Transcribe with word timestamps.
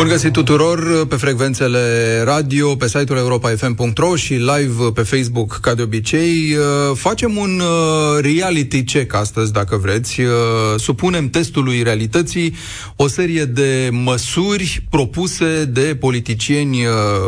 Bun 0.00 0.08
găsit 0.08 0.32
tuturor 0.32 1.06
pe 1.06 1.16
frecvențele 1.16 1.78
radio, 2.24 2.76
pe 2.76 2.88
site-ul 2.88 3.18
europa.fm.ro 3.18 4.16
și 4.16 4.32
live 4.32 4.90
pe 4.94 5.02
Facebook, 5.02 5.58
ca 5.62 5.74
de 5.74 5.82
obicei. 5.82 6.54
Uh, 6.54 6.96
facem 6.96 7.36
un 7.36 7.60
uh, 7.60 8.18
reality 8.20 8.84
check 8.84 9.14
astăzi, 9.14 9.52
dacă 9.52 9.76
vreți. 9.76 10.20
Uh, 10.20 10.28
supunem 10.76 11.30
testului 11.30 11.82
realității 11.82 12.54
o 12.96 13.08
serie 13.08 13.44
de 13.44 13.88
măsuri 13.92 14.86
propuse 14.90 15.64
de 15.64 15.96
politicieni 16.00 16.78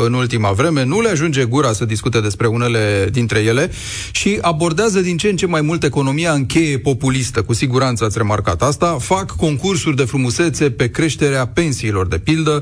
în 0.04 0.12
ultima 0.12 0.50
vreme. 0.50 0.84
Nu 0.84 1.00
le 1.00 1.09
ajunge 1.09 1.45
gura 1.45 1.73
să 1.73 1.84
discute 1.84 2.20
despre 2.20 2.46
unele 2.46 3.09
dintre 3.11 3.39
ele 3.39 3.70
și 4.11 4.39
abordează 4.41 5.00
din 5.00 5.16
ce 5.16 5.28
în 5.28 5.36
ce 5.36 5.47
mai 5.47 5.61
mult 5.61 5.83
economia 5.83 6.33
în 6.33 6.47
cheie 6.47 6.78
populistă. 6.78 7.42
Cu 7.42 7.52
siguranță 7.52 8.05
ați 8.05 8.19
remarcat 8.19 8.62
asta. 8.62 8.97
Fac 9.00 9.36
concursuri 9.36 9.97
de 9.97 10.05
frumusețe 10.05 10.70
pe 10.70 10.91
creșterea 10.91 11.47
pensiilor, 11.47 12.06
de 12.06 12.19
pildă, 12.19 12.62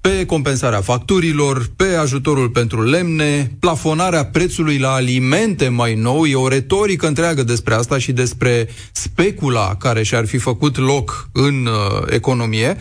pe 0.00 0.24
compensarea 0.26 0.80
facturilor, 0.80 1.70
pe 1.76 1.84
ajutorul 1.84 2.48
pentru 2.48 2.82
lemne, 2.82 3.52
plafonarea 3.58 4.24
prețului 4.24 4.78
la 4.78 4.92
alimente 4.92 5.68
mai 5.68 5.94
nou, 5.94 6.26
e 6.26 6.34
o 6.34 6.48
retorică 6.48 7.06
întreagă 7.06 7.42
despre 7.42 7.74
asta 7.74 7.98
și 7.98 8.12
despre 8.12 8.68
specula 8.92 9.76
care 9.78 10.02
și-ar 10.02 10.26
fi 10.26 10.38
făcut 10.38 10.78
loc 10.78 11.28
în 11.32 11.66
uh, 11.66 12.02
economie, 12.08 12.76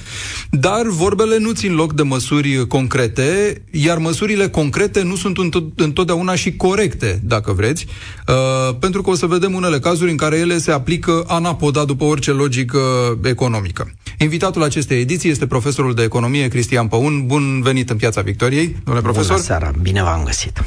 dar 0.50 0.88
vorbele 0.88 1.38
nu 1.38 1.52
țin 1.52 1.76
loc 1.76 1.94
de 1.94 2.04
măsuri 2.04 2.68
concrete, 2.68 3.62
iar 3.72 3.98
măsurile 3.98 4.50
concrete 4.50 5.02
nu 5.02 5.16
sunt 5.16 5.38
întotdeauna 5.76 6.36
și 6.36 6.56
corecte, 6.56 7.20
dacă 7.24 7.52
vreți, 7.52 7.86
uh, 8.28 8.76
pentru 8.80 9.02
că 9.02 9.10
o 9.10 9.16
să 9.16 9.26
vedem 9.26 9.54
unele 9.54 9.80
cazuri 9.80 10.12
în 10.12 10.18
care 10.18 10.38
ele 10.38 10.58
se 10.58 10.72
aplică 10.72 11.24
anapoda 11.28 11.86
după 11.86 12.04
orice 12.04 12.32
logică 12.32 12.80
economică. 13.24 13.92
Invitatul 14.18 14.64
acestei 14.64 15.00
ediții 15.00 15.30
este 15.30 15.48
profesorul 15.48 15.94
de 15.94 16.04
economie 16.04 16.48
Cristian 16.48 16.88
Păun. 16.88 17.09
Bun 17.18 17.62
venit 17.62 17.90
în 17.90 17.98
Piața 17.98 18.22
Victoriei, 18.22 18.76
domnule 18.84 19.06
profesor. 19.06 19.32
Bună 19.32 19.44
seara, 19.44 19.72
bine 19.82 20.04
v-am 20.04 20.24
găsit. 20.24 20.64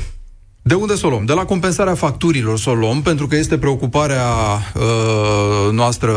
De 0.65 0.75
unde 0.75 0.97
să 0.97 1.07
o 1.07 1.09
luăm? 1.09 1.25
De 1.25 1.33
la 1.33 1.45
compensarea 1.45 1.95
facturilor 1.95 2.59
să 2.59 2.71
o 2.71 2.75
luăm, 2.75 3.03
pentru 3.03 3.27
că 3.27 3.37
este 3.37 3.59
preocuparea 3.59 4.27
uh, 4.75 5.73
noastră 5.73 6.15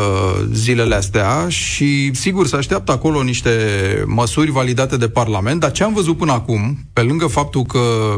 zilele 0.51 0.95
astea 0.95 1.45
și 1.49 2.13
sigur 2.13 2.47
se 2.47 2.55
așteaptă 2.55 2.91
acolo 2.91 3.23
niște 3.23 3.51
măsuri 4.05 4.51
validate 4.51 4.97
de 4.97 5.07
Parlament, 5.07 5.59
dar 5.59 5.71
ce 5.71 5.83
am 5.83 5.93
văzut 5.93 6.17
până 6.17 6.31
acum, 6.31 6.77
pe 6.93 7.01
lângă 7.01 7.27
faptul 7.27 7.63
că 7.63 8.15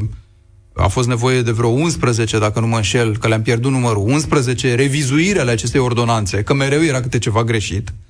a 0.75 0.87
fost 0.87 1.07
nevoie 1.07 1.41
de 1.41 1.51
vreo 1.51 1.69
11, 1.69 2.39
dacă 2.39 2.59
nu 2.59 2.67
mă 2.67 2.75
înșel, 2.75 3.17
că 3.17 3.27
le-am 3.27 3.41
pierdut 3.41 3.71
numărul, 3.71 4.03
11 4.07 4.75
revizuire 4.75 5.39
ale 5.39 5.51
acestei 5.51 5.79
ordonanțe, 5.79 6.43
că 6.43 6.53
mereu 6.53 6.83
era 6.83 7.01
câte 7.01 7.17
ceva 7.17 7.43
greșit. 7.43 7.87
Uh, 7.89 8.06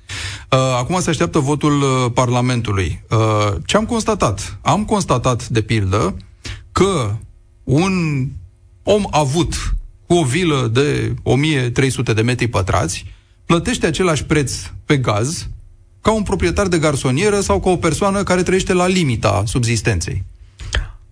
acum 0.48 1.00
se 1.00 1.10
așteaptă 1.10 1.38
votul 1.38 1.80
uh, 1.80 2.10
Parlamentului. 2.14 3.04
Uh, 3.10 3.54
ce 3.66 3.76
am 3.76 3.84
constatat? 3.84 4.58
Am 4.62 4.84
constatat, 4.84 5.48
de 5.48 5.60
pildă, 5.60 6.16
că 6.72 7.14
un 7.64 8.26
om 8.82 9.02
avut 9.10 9.54
cu 10.06 10.14
o 10.14 10.24
vilă 10.24 10.70
de 10.72 11.14
1300 11.22 12.12
de 12.12 12.22
metri 12.22 12.46
pătrați 12.46 13.04
plătește 13.44 13.86
același 13.86 14.24
preț 14.24 14.52
pe 14.84 14.96
gaz 14.96 15.48
ca 16.00 16.12
un 16.12 16.22
proprietar 16.22 16.66
de 16.66 16.78
garsonieră 16.78 17.40
sau 17.40 17.60
ca 17.60 17.70
o 17.70 17.76
persoană 17.76 18.22
care 18.22 18.42
trăiește 18.42 18.72
la 18.72 18.86
limita 18.86 19.42
subzistenței. 19.46 20.24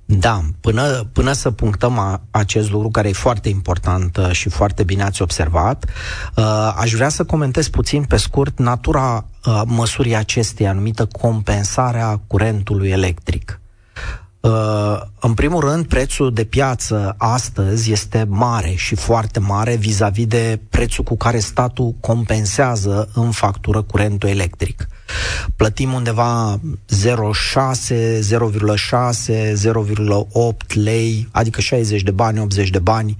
Da, 0.08 0.40
până, 0.60 1.08
până 1.12 1.32
să 1.32 1.50
punctăm 1.50 1.98
a, 1.98 2.22
acest 2.30 2.70
lucru 2.70 2.90
care 2.90 3.08
e 3.08 3.12
foarte 3.12 3.48
important 3.48 4.16
uh, 4.16 4.30
și 4.30 4.48
foarte 4.48 4.82
bine 4.82 5.02
ați 5.02 5.22
observat, 5.22 5.84
uh, 6.36 6.74
aș 6.76 6.92
vrea 6.92 7.08
să 7.08 7.24
comentez 7.24 7.68
puțin 7.68 8.04
pe 8.04 8.16
scurt 8.16 8.58
natura 8.58 9.24
uh, 9.46 9.62
măsurii 9.64 10.16
acesteia 10.16 10.72
numită 10.72 11.06
compensarea 11.06 12.20
curentului 12.26 12.88
electric. 12.88 13.60
Uh, 14.46 15.00
în 15.20 15.34
primul 15.34 15.60
rând, 15.60 15.86
prețul 15.86 16.32
de 16.32 16.44
piață 16.44 17.14
astăzi 17.18 17.92
este 17.92 18.26
mare 18.28 18.74
și 18.76 18.94
foarte 18.94 19.40
mare 19.40 19.74
vis-a-vis 19.74 20.26
de 20.26 20.60
prețul 20.70 21.04
cu 21.04 21.16
care 21.16 21.38
statul 21.38 21.94
compensează 22.00 23.08
în 23.14 23.30
factură 23.30 23.82
curentul 23.82 24.28
electric. 24.28 24.88
Plătim 25.56 25.92
undeva 25.92 26.60
0,6, 26.60 26.60
0,6, 28.20 29.52
0,8 29.52 30.74
lei, 30.74 31.28
adică 31.30 31.60
60 31.60 32.02
de 32.02 32.10
bani, 32.10 32.40
80 32.40 32.70
de 32.70 32.78
bani 32.78 33.16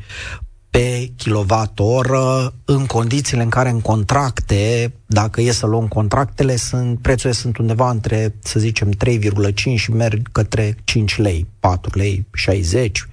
pe 0.71 1.13
kilowatt-oră 1.17 2.55
în 2.65 2.87
condițiile 2.87 3.43
în 3.43 3.49
care 3.49 3.69
în 3.69 3.81
contracte, 3.81 4.93
dacă 5.07 5.41
e 5.41 5.53
să 5.53 5.67
luăm 5.67 5.89
contractele, 5.89 6.57
sunt, 6.57 6.99
prețurile 6.99 7.33
sunt 7.33 7.57
undeva 7.57 7.91
între, 7.91 8.35
să 8.39 8.59
zicem, 8.59 8.91
3,5 9.05 9.55
și 9.75 9.91
merg 9.91 10.29
către 10.33 10.77
5 10.85 11.19
lei, 11.19 11.47
4 11.61 11.99
lei 11.99 12.27
60, 12.33 13.09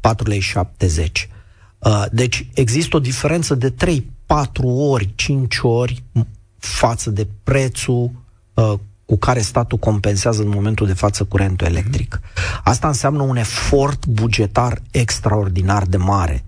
4 0.00 0.28
lei 0.28 0.40
70. 0.40 1.28
Uh, 1.78 2.04
deci 2.12 2.46
există 2.54 2.96
o 2.96 3.00
diferență 3.00 3.54
de 3.54 3.70
3, 3.70 4.10
4 4.26 4.66
ori, 4.68 5.12
5 5.14 5.58
ori 5.62 6.02
față 6.58 7.10
de 7.10 7.26
prețul 7.44 8.10
uh, 8.54 8.72
cu 9.06 9.16
care 9.16 9.40
statul 9.40 9.78
compensează 9.78 10.42
în 10.42 10.48
momentul 10.48 10.86
de 10.86 10.92
față 10.92 11.24
curentul 11.24 11.66
electric. 11.66 12.20
Asta 12.64 12.86
înseamnă 12.86 13.22
un 13.22 13.36
efort 13.36 14.06
bugetar 14.06 14.82
extraordinar 14.90 15.84
de 15.84 15.96
mare 15.96 16.44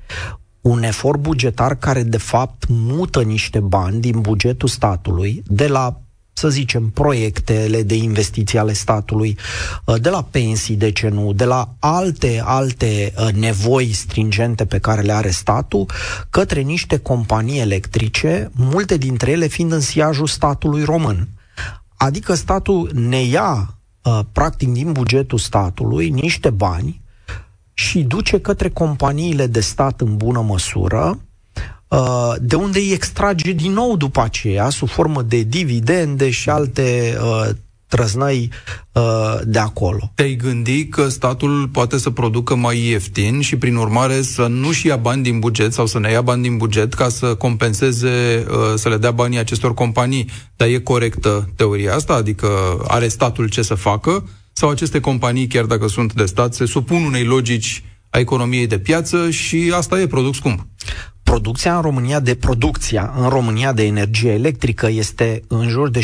un 0.69 0.83
efort 0.83 1.21
bugetar 1.21 1.75
care, 1.75 2.03
de 2.03 2.17
fapt, 2.17 2.65
mută 2.69 3.23
niște 3.23 3.61
bani 3.61 4.01
din 4.01 4.21
bugetul 4.21 4.69
statului 4.69 5.43
de 5.47 5.67
la 5.67 6.01
să 6.33 6.49
zicem, 6.49 6.89
proiectele 6.89 7.83
de 7.83 7.95
investiții 7.95 8.59
ale 8.59 8.73
statului, 8.73 9.39
uh, 9.85 10.01
de 10.01 10.09
la 10.09 10.23
pensii, 10.23 10.77
de 10.77 10.91
ce 10.91 11.09
nu, 11.09 11.33
de 11.33 11.45
la 11.45 11.75
alte, 11.79 12.43
alte 12.45 13.13
uh, 13.17 13.33
nevoi 13.33 13.93
stringente 13.93 14.65
pe 14.65 14.79
care 14.79 15.03
le 15.03 15.13
are 15.13 15.31
statul, 15.31 15.87
către 16.31 16.61
niște 16.61 16.99
companii 16.99 17.61
electrice, 17.61 18.51
multe 18.55 18.97
dintre 18.97 19.31
ele 19.31 19.47
fiind 19.47 19.73
în 19.73 19.81
siajul 19.81 20.27
statului 20.27 20.85
român. 20.85 21.29
Adică 21.97 22.35
statul 22.35 22.91
ne 22.95 23.23
ia, 23.23 23.79
uh, 24.03 24.21
practic, 24.33 24.69
din 24.69 24.93
bugetul 24.93 25.39
statului 25.39 26.11
niște 26.11 26.51
bani 26.51 27.01
și 27.79 28.03
duce 28.03 28.41
către 28.41 28.69
companiile 28.69 29.47
de 29.47 29.61
stat 29.61 30.01
în 30.01 30.17
bună 30.17 30.41
măsură, 30.41 31.19
uh, 31.89 32.33
de 32.41 32.55
unde 32.55 32.79
îi 32.79 32.93
extrage 32.93 33.53
din 33.53 33.73
nou 33.73 33.97
după 33.97 34.21
aceea, 34.23 34.69
sub 34.69 34.89
formă 34.89 35.23
de 35.23 35.43
dividende 35.43 36.31
și 36.31 36.51
alte 36.51 37.19
uh, 37.23 37.49
trăznăi 37.87 38.51
uh, 38.93 39.41
de 39.45 39.59
acolo. 39.59 40.11
Te-ai 40.15 40.35
gândi 40.35 40.87
că 40.87 41.09
statul 41.09 41.69
poate 41.69 41.99
să 41.99 42.11
producă 42.11 42.55
mai 42.55 42.87
ieftin 42.87 43.41
și, 43.41 43.57
prin 43.57 43.77
urmare, 43.77 44.23
să 44.23 44.47
nu-și 44.47 44.87
ia 44.87 44.97
bani 44.97 45.23
din 45.23 45.39
buget 45.39 45.73
sau 45.73 45.87
să 45.87 45.99
ne 45.99 46.11
ia 46.11 46.21
bani 46.21 46.43
din 46.43 46.57
buget 46.57 46.95
ca 46.95 47.09
să 47.09 47.35
compenseze, 47.35 48.47
să 48.75 48.89
le 48.89 48.97
dea 48.97 49.11
banii 49.11 49.39
acestor 49.39 49.75
companii. 49.75 50.31
Dar 50.57 50.69
e 50.69 50.79
corectă 50.79 51.49
teoria 51.57 51.95
asta? 51.95 52.13
Adică 52.13 52.49
are 52.89 53.09
statul 53.09 53.49
ce 53.49 53.63
să 53.63 53.75
facă? 53.75 54.25
Sau 54.59 54.69
aceste 54.69 55.01
companii, 55.01 55.47
chiar 55.47 55.65
dacă 55.65 55.87
sunt 55.87 56.13
de 56.13 56.25
stat, 56.25 56.55
se 56.55 56.67
supun 56.67 57.05
unei 57.05 57.25
logici 57.25 57.85
a 58.11 58.19
economiei 58.19 58.67
de 58.67 58.79
piață 58.79 59.31
și 59.31 59.73
asta 59.75 60.01
e 60.01 60.07
produs 60.07 60.37
scump. 60.37 60.67
Producția 61.23 61.77
în 61.77 61.83
România 61.83 62.21
de 62.21 62.35
producția 62.35 63.15
în 63.17 63.29
România 63.29 63.73
de 63.73 63.85
energie 63.85 64.31
electrică 64.31 64.89
este 64.89 65.43
în 65.49 65.69
jur 65.69 65.91
de 65.91 66.01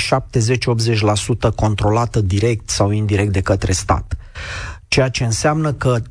70-80% 1.51 1.55
controlată 1.55 2.21
direct 2.21 2.71
sau 2.71 2.91
indirect 2.91 3.33
de 3.33 3.41
către 3.41 3.73
stat. 3.73 4.17
Ceea 4.89 5.09
ce 5.09 5.25
înseamnă 5.25 5.73
că 5.73 6.03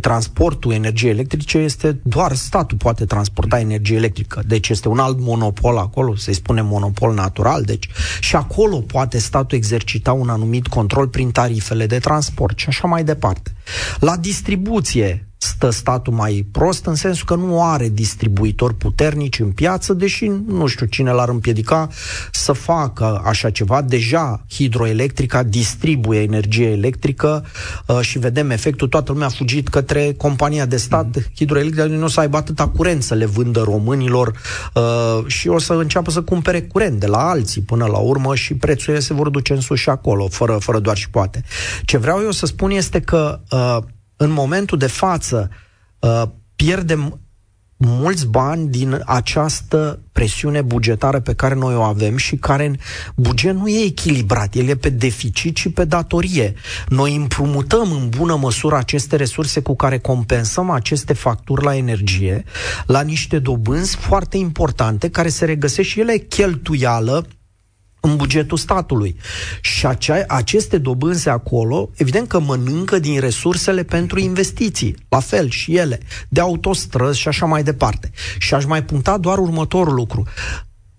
transportul 0.00 0.72
energiei 0.72 1.10
electrice 1.10 1.58
este 1.58 2.00
doar 2.02 2.34
statul 2.34 2.78
poate 2.78 3.04
transporta 3.04 3.60
energie 3.60 3.96
electrică. 3.96 4.42
Deci 4.46 4.68
este 4.68 4.88
un 4.88 4.98
alt 4.98 5.20
monopol 5.20 5.78
acolo, 5.78 6.16
să-i 6.16 6.34
spunem 6.34 6.66
monopol 6.66 7.14
natural. 7.14 7.62
Deci 7.62 7.88
și 8.20 8.36
acolo 8.36 8.80
poate 8.80 9.18
statul 9.18 9.58
exercita 9.58 10.12
un 10.12 10.28
anumit 10.28 10.66
control 10.66 11.08
prin 11.08 11.30
tarifele 11.30 11.86
de 11.86 11.98
transport 11.98 12.58
și 12.58 12.68
așa 12.68 12.88
mai 12.88 13.04
departe. 13.04 13.54
La 14.00 14.16
distribuție 14.16 15.26
stă 15.42 15.70
statul 15.70 16.12
mai 16.12 16.46
prost 16.52 16.86
în 16.86 16.94
sensul 16.94 17.26
că 17.26 17.34
nu 17.34 17.62
are 17.64 17.88
distribuitori 17.88 18.74
puternici 18.74 19.38
în 19.38 19.50
piață, 19.50 19.92
deși 19.92 20.30
nu 20.46 20.66
știu 20.66 20.86
cine 20.86 21.10
l-ar 21.10 21.28
împiedica 21.28 21.88
să 22.32 22.52
facă 22.52 23.22
așa 23.24 23.50
ceva. 23.50 23.82
Deja 23.82 24.44
hidroelectrica 24.50 25.42
distribuie 25.42 26.20
energie 26.20 26.70
electrică 26.70 27.44
uh, 27.86 27.98
și 28.00 28.18
vedem 28.18 28.50
efectul. 28.50 28.88
Toată 28.88 29.12
lumea 29.12 29.26
a 29.26 29.30
fugit 29.30 29.68
către 29.68 30.14
compania 30.16 30.66
de 30.66 30.76
stat 30.76 31.04
mm. 31.04 31.22
hidroelectrică, 31.36 31.86
nu 31.86 32.04
o 32.04 32.08
să 32.08 32.20
aibă 32.20 32.36
atâta 32.36 32.68
curent 32.68 33.02
să 33.02 33.14
le 33.14 33.26
vândă 33.26 33.60
românilor 33.60 34.40
uh, 34.74 35.26
și 35.26 35.48
o 35.48 35.58
să 35.58 35.72
înceapă 35.72 36.10
să 36.10 36.22
cumpere 36.22 36.62
curent 36.62 37.00
de 37.00 37.06
la 37.06 37.28
alții 37.28 37.62
până 37.62 37.86
la 37.86 37.98
urmă 37.98 38.34
și 38.34 38.54
prețurile 38.54 39.00
se 39.00 39.14
vor 39.14 39.28
duce 39.28 39.52
în 39.52 39.60
sus 39.60 39.78
și 39.78 39.88
acolo, 39.88 40.28
fără, 40.28 40.56
fără 40.60 40.78
doar 40.78 40.96
și 40.96 41.10
poate. 41.10 41.44
Ce 41.84 41.96
vreau 41.96 42.20
eu 42.22 42.30
să 42.30 42.46
spun 42.46 42.70
este 42.70 43.00
că 43.00 43.40
uh, 43.50 43.78
în 44.16 44.30
momentul 44.30 44.78
de 44.78 44.86
față 44.86 45.50
uh, 45.98 46.22
pierdem 46.56 47.20
mulți 47.86 48.26
bani 48.26 48.68
din 48.68 49.02
această 49.06 50.02
presiune 50.12 50.62
bugetară 50.62 51.20
pe 51.20 51.34
care 51.34 51.54
noi 51.54 51.74
o 51.74 51.82
avem 51.82 52.16
și 52.16 52.36
care 52.36 52.66
în 52.66 52.76
buget 53.16 53.54
nu 53.54 53.68
e 53.68 53.84
echilibrat, 53.84 54.54
el 54.54 54.68
e 54.68 54.74
pe 54.74 54.88
deficit 54.88 55.56
și 55.56 55.70
pe 55.70 55.84
datorie. 55.84 56.54
Noi 56.88 57.14
împrumutăm 57.14 57.92
în 57.92 58.08
bună 58.08 58.36
măsură 58.36 58.76
aceste 58.76 59.16
resurse 59.16 59.60
cu 59.60 59.76
care 59.76 59.98
compensăm 59.98 60.70
aceste 60.70 61.12
facturi 61.12 61.64
la 61.64 61.76
energie 61.76 62.44
la 62.86 63.00
niște 63.00 63.38
dobânzi 63.38 63.96
foarte 63.96 64.36
importante 64.36 65.10
care 65.10 65.28
se 65.28 65.44
regăsesc 65.44 65.88
și 65.88 66.00
ele 66.00 66.16
cheltuială 66.16 67.26
în 68.04 68.16
bugetul 68.16 68.58
statului. 68.58 69.16
Și 69.60 69.86
acea, 69.86 70.24
aceste 70.28 70.78
dobânze 70.78 71.30
acolo, 71.30 71.90
evident 71.94 72.28
că 72.28 72.40
mănâncă 72.40 72.98
din 72.98 73.20
resursele 73.20 73.82
pentru 73.82 74.18
investiții, 74.18 74.96
la 75.08 75.20
fel 75.20 75.50
și 75.50 75.76
ele, 75.76 76.00
de 76.28 76.40
autostrăzi 76.40 77.18
și 77.18 77.28
așa 77.28 77.46
mai 77.46 77.62
departe. 77.62 78.10
Și 78.38 78.54
aș 78.54 78.64
mai 78.64 78.84
puncta 78.84 79.18
doar 79.18 79.38
următorul 79.38 79.94
lucru. 79.94 80.26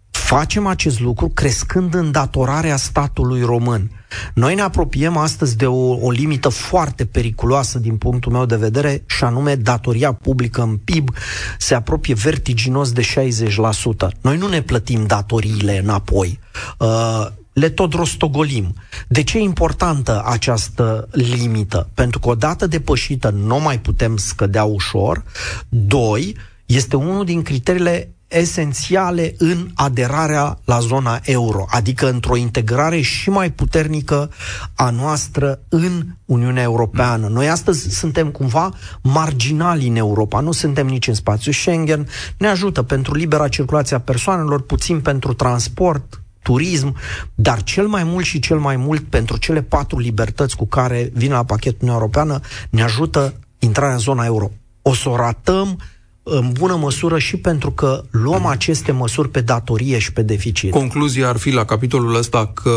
Facem 0.10 0.68
acest 0.68 1.00
lucru 1.00 1.28
crescând 1.28 1.94
îndatorarea 1.94 2.76
statului 2.76 3.42
român. 3.42 4.03
Noi 4.34 4.56
ne 4.56 4.62
apropiem 4.62 5.18
astăzi 5.18 5.58
de 5.58 5.66
o, 5.66 5.94
o 5.94 6.12
limită 6.12 6.50
foarte 6.50 7.06
periculoasă 7.06 7.80
din 7.80 7.98
punctul 7.98 8.32
meu 8.32 8.46
de 8.46 8.56
vedere 8.56 9.04
și 9.06 9.24
anume 9.24 9.56
datoria 9.56 10.12
publică 10.14 10.62
în 10.62 10.78
PIB 10.78 11.10
se 11.58 11.76
apropie 11.76 12.14
vertiginos 12.14 12.92
de 12.92 13.02
60%. 13.02 14.08
Noi 14.22 14.38
nu 14.38 14.48
ne 14.48 14.62
plătim 14.62 15.06
datoriile 15.06 15.80
înapoi. 15.80 16.40
Uh, 16.78 17.28
le 17.54 17.70
tot 17.70 17.94
rostogolim. 17.94 18.76
De 19.08 19.24
ce 19.24 19.38
e 19.38 19.42
importantă 19.42 20.24
această 20.26 21.08
limită? 21.12 21.90
Pentru 21.94 22.20
că 22.20 22.30
odată 22.30 22.68
depășită 22.68 23.30
nu 23.30 23.60
mai 23.60 23.80
putem 23.80 24.18
scădea 24.18 24.64
ușor. 24.64 25.24
Doi, 25.70 26.38
este 26.66 26.96
unul 26.96 27.26
din 27.26 27.42
criteriile 27.42 28.14
esențiale 28.38 29.34
în 29.38 29.68
aderarea 29.74 30.60
la 30.66 30.80
zona 30.80 31.20
euro, 31.24 31.66
adică 31.70 32.10
într-o 32.10 32.36
integrare 32.36 33.02
și 33.02 33.30
mai 33.30 33.52
puternică 33.52 34.30
a 34.76 34.90
noastră 34.90 35.60
în 35.70 36.06
Uniunea 36.26 36.64
Europeană. 36.64 37.28
Noi 37.28 37.50
astăzi 37.50 37.90
suntem 37.90 38.30
cumva 38.30 38.72
marginali 39.02 39.88
în 39.88 39.96
Europa, 39.96 40.40
nu 40.40 40.52
suntem 40.52 40.88
nici 40.88 41.08
în 41.08 41.14
spațiul 41.14 41.54
Schengen, 41.54 42.08
ne 42.38 42.48
ajută 42.48 42.82
pentru 42.82 43.16
libera 43.16 43.48
circulație 43.48 43.96
a 43.96 44.00
persoanelor, 44.00 44.62
puțin 44.62 45.02
pentru 45.02 45.34
transport, 45.34 46.22
turism, 46.42 46.96
dar 47.36 47.64
cel 47.64 47.88
mai 47.88 48.04
mult 48.04 48.26
și 48.26 48.40
cel 48.40 48.58
mai 48.58 48.76
mult 48.76 49.04
pentru 49.10 49.38
cele 49.38 49.62
patru 49.62 50.00
libertăți 50.00 50.56
cu 50.56 50.66
care 50.66 51.10
vine 51.14 51.34
la 51.34 51.44
pachetul 51.44 51.78
Uniunea 51.82 52.02
Europeană, 52.02 52.40
ne 52.70 52.82
ajută 52.84 53.34
intrarea 53.60 53.94
în 53.94 54.00
zona 54.00 54.26
euro. 54.26 54.52
O 54.82 54.94
să 54.94 55.10
o 55.10 55.16
ratăm 55.16 55.80
în 56.24 56.52
bună 56.60 56.76
măsură 56.76 57.18
și 57.18 57.38
pentru 57.38 57.72
că 57.72 58.04
luăm 58.12 58.46
aceste 58.46 58.92
măsuri 58.92 59.30
pe 59.30 59.42
datorie 59.42 60.00
și 60.00 60.14
pe 60.14 60.22
deficit. 60.22 60.72
Concluzia 60.72 61.30
ar 61.30 61.38
fi 61.38 61.52
la 61.52 61.66
capitolul 61.66 62.16
ăsta 62.16 62.52
că 62.54 62.72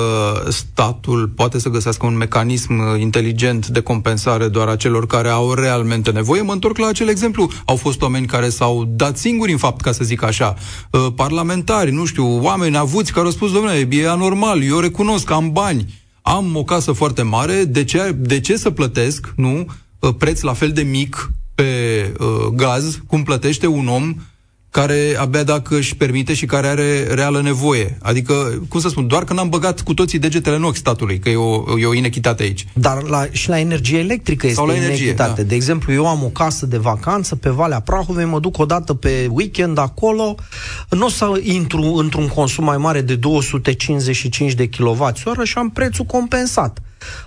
statul 0.49 1.29
poate 1.29 1.59
să 1.59 1.69
găsească 1.69 2.07
un 2.07 2.17
mecanism 2.17 2.97
inteligent 2.99 3.67
de 3.67 3.81
compensare 3.81 4.49
doar 4.49 4.69
a 4.69 4.77
celor 4.77 5.07
care 5.07 5.29
au 5.29 5.55
realmente 5.55 6.11
nevoie. 6.11 6.43
Mă 6.43 6.53
întorc 6.53 6.79
la 6.79 6.87
acel 6.87 7.09
exemplu. 7.09 7.51
Au 7.65 7.77
fost 7.77 8.03
oameni 8.03 8.27
care 8.27 8.49
s-au 8.49 8.85
dat 8.89 9.17
singuri, 9.17 9.53
în 9.53 9.59
fapt, 9.59 9.81
ca 9.81 9.93
să 9.93 10.05
zic 10.05 10.23
așa, 10.23 10.55
uh, 10.91 11.07
parlamentari, 11.17 11.91
nu 11.91 12.05
știu, 12.05 12.43
oameni 12.43 12.77
avuți 12.77 13.13
care 13.13 13.27
au 13.27 13.33
spus, 13.33 13.53
domnule, 13.53 13.89
e 13.91 14.09
anormal, 14.09 14.63
eu 14.63 14.79
recunosc, 14.79 15.31
am 15.31 15.53
bani, 15.53 16.05
am 16.23 16.57
o 16.57 16.65
casă 16.65 16.93
foarte 16.93 17.23
mare, 17.23 17.65
de 17.65 17.85
ce, 17.85 18.17
de 18.19 18.41
ce 18.41 18.57
să 18.57 18.71
plătesc, 18.71 19.33
nu, 19.37 19.67
uh, 19.99 20.15
preț 20.19 20.41
la 20.41 20.53
fel 20.53 20.73
de 20.73 20.83
mic 20.83 21.31
pe 21.57 22.13
uh, 22.19 22.27
gaz 22.55 22.99
cum 23.07 23.23
plătește 23.23 23.67
un 23.67 23.89
om 23.89 24.15
care 24.71 25.17
abia 25.19 25.43
dacă 25.43 25.77
își 25.77 25.97
permite 25.97 26.35
și 26.35 26.47
care 26.47 26.67
are 26.67 27.07
reală 27.15 27.43
nevoie. 27.43 27.99
Adică, 28.03 28.63
cum 28.69 28.81
să 28.81 28.89
spun, 28.89 29.07
doar 29.07 29.25
că 29.25 29.33
n-am 29.33 29.49
băgat 29.49 29.81
cu 29.81 29.95
toții 29.95 30.19
degetele 30.19 30.57
în 30.57 30.65
ochi 30.65 30.77
statului, 30.77 31.19
că 31.19 31.29
e 31.29 31.37
o, 31.37 31.79
e 31.79 31.87
o 31.87 31.95
inechitate 31.95 32.43
aici. 32.43 32.67
Dar 32.73 33.03
la, 33.03 33.27
și 33.31 33.49
la 33.49 33.59
energie 33.59 33.99
electrică 33.99 34.47
este 34.47 34.59
Sau 34.59 34.67
la 34.67 34.75
energie, 34.75 35.05
inechitate. 35.05 35.43
Da. 35.43 35.49
De 35.49 35.55
exemplu, 35.55 35.93
eu 35.93 36.07
am 36.07 36.25
o 36.25 36.29
casă 36.29 36.67
de 36.67 36.77
vacanță 36.77 37.37
pe 37.37 37.49
Valea 37.49 37.81
Prahovei, 37.81 38.25
mă 38.25 38.41
duc 38.41 38.59
o 38.59 38.65
dată 38.65 38.95
pe 38.95 39.29
weekend 39.31 39.79
acolo, 39.79 40.35
nu 40.91 41.05
o 41.05 41.09
să 41.09 41.41
intru 41.43 41.83
într-un 41.83 42.29
consum 42.29 42.65
mai 42.65 42.77
mare 42.77 43.01
de 43.01 43.15
255 43.15 44.53
de 44.53 44.69
kWh 44.69 45.09
și 45.43 45.59
am 45.59 45.71
prețul 45.71 46.05
compensat 46.05 46.81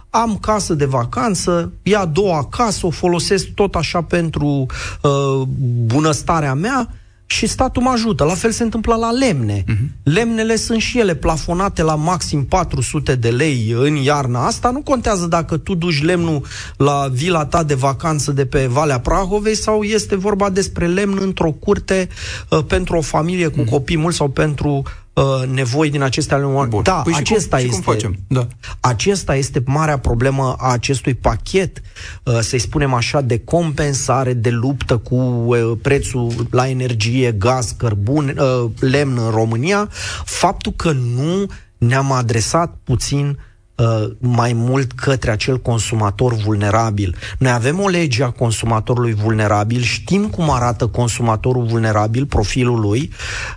am 0.09 0.37
casă 0.37 0.73
de 0.73 0.85
vacanță, 0.85 1.71
ia 1.83 2.05
două 2.05 2.33
acasă, 2.33 2.85
o 2.85 2.89
folosesc 2.89 3.47
tot 3.47 3.75
așa 3.75 4.01
pentru 4.01 4.65
uh, 5.01 5.41
bunăstarea 5.85 6.53
mea 6.53 6.89
și 7.31 7.47
statul 7.47 7.81
mă 7.81 7.89
ajută. 7.89 8.23
La 8.23 8.33
fel 8.33 8.51
se 8.51 8.63
întâmplă 8.63 8.95
la 8.95 9.11
lemne. 9.11 9.63
Uh-huh. 9.63 10.03
Lemnele 10.03 10.55
sunt 10.55 10.81
și 10.81 10.99
ele 10.99 11.15
plafonate 11.15 11.81
la 11.81 11.95
maxim 11.95 12.45
400 12.45 13.15
de 13.15 13.29
lei 13.29 13.75
în 13.77 13.95
iarna 13.95 14.45
asta. 14.45 14.69
Nu 14.69 14.81
contează 14.81 15.25
dacă 15.25 15.57
tu 15.57 15.75
duci 15.75 16.03
lemnul 16.03 16.45
la 16.77 17.07
vila 17.11 17.45
ta 17.45 17.63
de 17.63 17.73
vacanță 17.73 18.31
de 18.31 18.45
pe 18.45 18.65
Valea 18.65 18.99
Prahovei 18.99 19.55
sau 19.55 19.83
este 19.83 20.15
vorba 20.15 20.49
despre 20.49 20.87
lemn 20.87 21.17
într-o 21.21 21.51
curte 21.51 22.09
uh, 22.49 22.59
pentru 22.67 22.97
o 22.97 23.01
familie 23.01 23.47
cu 23.47 23.61
uh-huh. 23.61 23.69
copii 23.69 23.97
mulți 23.97 24.17
sau 24.17 24.29
pentru 24.29 24.83
uh, 25.13 25.47
nevoi 25.47 25.89
din 25.89 26.01
acestea 26.01 26.37
ale 26.37 26.45
Bun. 26.67 26.83
Da, 26.83 27.01
păi 27.01 27.13
acesta 27.15 27.57
și 27.57 27.67
cum, 27.67 27.77
este, 27.77 27.81
și 27.81 27.83
cum 27.83 27.93
facem? 27.93 28.15
Da. 28.27 28.47
Acesta 28.79 29.35
este 29.35 29.63
marea 29.65 29.97
problemă 29.97 30.55
a 30.57 30.71
acestui 30.71 31.13
pachet, 31.13 31.81
uh, 32.23 32.39
să-i 32.39 32.59
spunem 32.59 32.93
așa, 32.93 33.21
de 33.21 33.39
compensare, 33.39 34.33
de 34.33 34.49
luptă 34.49 34.97
cu 34.97 35.15
uh, 35.15 35.71
prețul 35.81 36.47
la 36.51 36.67
energie, 36.67 37.31
gaz, 37.31 37.75
cărbun, 37.77 38.37
uh, 38.39 38.69
lemn 38.79 39.17
în 39.17 39.29
România, 39.29 39.89
faptul 40.25 40.71
că 40.71 40.91
nu 40.91 41.45
ne-am 41.77 42.11
adresat 42.11 42.77
puțin 42.83 43.27
Uh, 43.27 43.48
mai 44.19 44.53
mult 44.53 44.91
către 44.91 45.31
acel 45.31 45.57
consumator 45.59 46.33
vulnerabil. 46.33 47.15
Noi 47.37 47.51
avem 47.51 47.79
o 47.79 47.87
lege 47.87 48.23
a 48.23 48.29
consumatorului 48.29 49.13
vulnerabil, 49.13 49.81
știm 49.81 50.27
cum 50.27 50.49
arată 50.49 50.87
consumatorul 50.87 51.65
vulnerabil, 51.65 52.25
profilul 52.25 52.79
lui, 52.79 53.11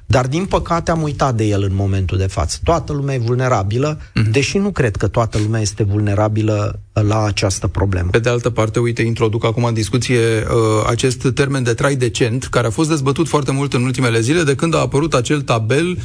dar 0.07 0.27
din 0.27 0.45
păcate 0.45 0.91
am 0.91 1.03
uitat 1.03 1.35
de 1.35 1.45
el 1.45 1.63
în 1.63 1.75
momentul 1.75 2.19
de 2.19 2.27
față. 2.27 2.59
Toată 2.65 2.93
lumea 2.93 3.15
e 3.15 3.19
vulnerabilă, 3.19 3.99
mm-hmm. 3.99 4.31
deși 4.31 4.59
nu 4.59 4.71
cred 4.71 4.97
că 4.97 5.09
toată 5.09 5.39
lumea 5.39 5.61
este 5.61 5.83
vulnerabilă 5.83 6.81
la 6.93 7.25
această 7.25 7.67
problemă. 7.67 8.09
Pe 8.11 8.19
de 8.19 8.29
altă 8.29 8.51
parte, 8.51 8.79
uite, 8.79 9.03
introduc 9.03 9.45
acum 9.45 9.65
în 9.65 9.75
discuție 9.75 10.19
uh, 10.19 10.87
acest 10.87 11.33
termen 11.35 11.63
de 11.63 11.75
trai 11.75 11.95
decent, 11.95 12.45
care 12.45 12.67
a 12.67 12.71
fost 12.71 12.89
dezbătut 12.89 13.29
foarte 13.29 13.53
mult 13.53 13.73
în 13.73 13.83
ultimele 13.83 14.21
zile, 14.21 14.43
de 14.43 14.55
când 14.55 14.75
a 14.75 14.79
apărut 14.79 15.15
acel 15.15 15.41
tabel 15.41 15.99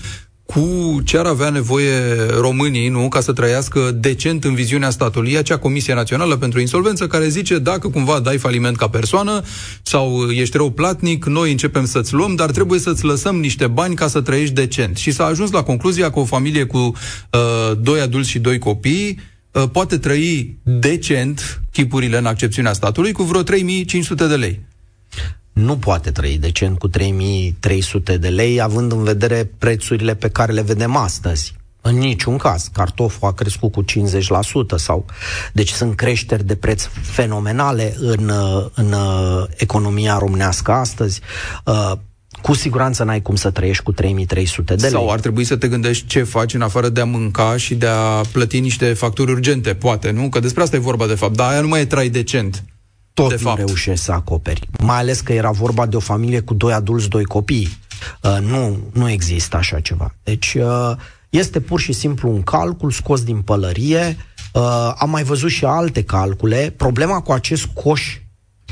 cu 0.47 0.99
ce 1.03 1.17
ar 1.17 1.25
avea 1.25 1.49
nevoie 1.49 2.15
românii, 2.39 2.87
nu, 2.87 3.07
ca 3.07 3.19
să 3.19 3.33
trăiască 3.33 3.91
decent 3.91 4.43
în 4.43 4.53
viziunea 4.53 4.89
statului. 4.89 5.31
E 5.31 5.37
acea 5.37 5.57
Comisie 5.57 5.93
Națională 5.93 6.37
pentru 6.37 6.59
Insolvență 6.59 7.07
care 7.07 7.27
zice 7.27 7.59
dacă 7.59 7.87
cumva 7.87 8.19
dai 8.19 8.37
faliment 8.37 8.77
ca 8.77 8.87
persoană 8.87 9.41
sau 9.81 10.29
ești 10.29 10.57
rău 10.57 10.71
platnic, 10.71 11.25
noi 11.25 11.51
începem 11.51 11.85
să-ți 11.85 12.13
luăm, 12.13 12.35
dar 12.35 12.51
trebuie 12.51 12.79
să-ți 12.79 13.05
lăsăm 13.05 13.39
niște 13.39 13.67
bani 13.67 13.95
ca 13.95 14.07
să 14.07 14.21
trăiești 14.21 14.53
decent. 14.53 14.97
Și 14.97 15.11
s-a 15.11 15.25
ajuns 15.25 15.51
la 15.51 15.63
concluzia 15.63 16.11
că 16.11 16.19
o 16.19 16.25
familie 16.25 16.63
cu 16.63 16.77
uh, 16.77 17.77
doi 17.81 17.99
adulți 17.99 18.29
și 18.29 18.39
doi 18.39 18.59
copii 18.59 19.19
uh, 19.51 19.63
poate 19.71 19.97
trăi 19.97 20.57
decent, 20.63 21.61
chipurile 21.71 22.17
în 22.17 22.25
accepțiunea 22.25 22.73
statului, 22.73 23.11
cu 23.11 23.23
vreo 23.23 23.41
3500 23.41 24.27
de 24.27 24.35
lei 24.35 24.65
nu 25.57 25.77
poate 25.77 26.11
trăi 26.11 26.37
decent 26.37 26.77
cu 26.77 26.87
3300 26.87 28.17
de 28.17 28.27
lei, 28.27 28.61
având 28.61 28.91
în 28.91 29.03
vedere 29.03 29.51
prețurile 29.57 30.15
pe 30.15 30.29
care 30.29 30.51
le 30.51 30.61
vedem 30.61 30.95
astăzi. 30.95 31.55
În 31.81 31.97
niciun 31.97 32.37
caz. 32.37 32.69
Cartoful 32.73 33.27
a 33.27 33.33
crescut 33.33 33.71
cu 33.71 33.83
50% 33.83 33.85
sau... 34.75 35.05
Deci 35.53 35.69
sunt 35.71 35.95
creșteri 35.95 36.45
de 36.45 36.55
preț 36.55 36.83
fenomenale 37.01 37.95
în, 37.99 38.31
în 38.73 38.95
economia 39.55 40.17
românească 40.17 40.71
astăzi. 40.71 41.21
Uh, 41.65 41.91
cu 42.41 42.53
siguranță 42.53 43.03
n-ai 43.03 43.21
cum 43.21 43.35
să 43.35 43.51
trăiești 43.51 43.83
cu 43.83 43.91
3300 43.91 44.75
de 44.75 44.81
lei. 44.81 44.91
Sau 44.91 45.11
ar 45.11 45.19
trebui 45.19 45.43
să 45.43 45.55
te 45.55 45.67
gândești 45.67 46.07
ce 46.07 46.23
faci 46.23 46.53
în 46.53 46.61
afară 46.61 46.89
de 46.89 47.01
a 47.01 47.05
mânca 47.05 47.57
și 47.57 47.75
de 47.75 47.87
a 47.87 48.21
plăti 48.31 48.59
niște 48.59 48.93
facturi 48.93 49.31
urgente, 49.31 49.73
poate, 49.73 50.11
nu? 50.11 50.29
Că 50.29 50.39
despre 50.39 50.63
asta 50.63 50.75
e 50.75 50.79
vorba 50.79 51.07
de 51.07 51.15
fapt, 51.15 51.35
dar 51.35 51.51
aia 51.51 51.61
nu 51.61 51.67
mai 51.67 51.81
e 51.81 51.85
trai 51.85 52.09
decent 52.09 52.63
tot 53.23 53.29
de 53.29 53.35
nu 53.35 53.47
fapt. 53.47 53.57
reușești 53.57 54.05
să 54.05 54.11
acoperi. 54.11 54.69
Mai 54.79 54.97
ales 54.97 55.19
că 55.19 55.33
era 55.33 55.51
vorba 55.51 55.85
de 55.85 55.95
o 55.95 55.99
familie 55.99 56.39
cu 56.39 56.53
doi 56.53 56.73
adulți, 56.73 57.09
doi 57.09 57.23
copii. 57.23 57.77
Uh, 58.23 58.37
nu, 58.41 58.77
nu 58.93 59.09
există 59.09 59.57
așa 59.57 59.79
ceva. 59.79 60.15
Deci 60.23 60.53
uh, 60.53 60.91
este 61.29 61.59
pur 61.59 61.79
și 61.79 61.93
simplu 61.93 62.31
un 62.31 62.43
calcul 62.43 62.91
scos 62.91 63.23
din 63.23 63.41
pălărie. 63.41 64.17
Uh, 64.53 64.93
am 64.97 65.09
mai 65.09 65.23
văzut 65.23 65.49
și 65.49 65.65
alte 65.65 66.03
calcule. 66.03 66.73
Problema 66.77 67.21
cu 67.21 67.31
acest 67.31 67.65
coș 67.65 68.19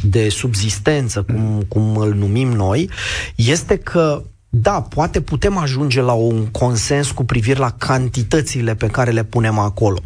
de 0.04 0.30
subzistență, 0.30 1.24
cum, 1.24 1.66
cum 1.68 1.98
îl 1.98 2.14
numim 2.14 2.52
noi, 2.52 2.90
este 3.36 3.78
că 3.78 4.24
da, 4.62 4.82
poate 4.82 5.22
putem 5.22 5.58
ajunge 5.58 6.02
la 6.02 6.14
un 6.14 6.46
consens 6.46 7.12
cu 7.12 7.24
privire 7.24 7.60
la 7.60 7.72
cantitățile 7.72 8.76
pe 8.76 8.88
care 8.88 9.12
le 9.12 9.24
punem 9.24 9.60
acolo. 9.60 10.00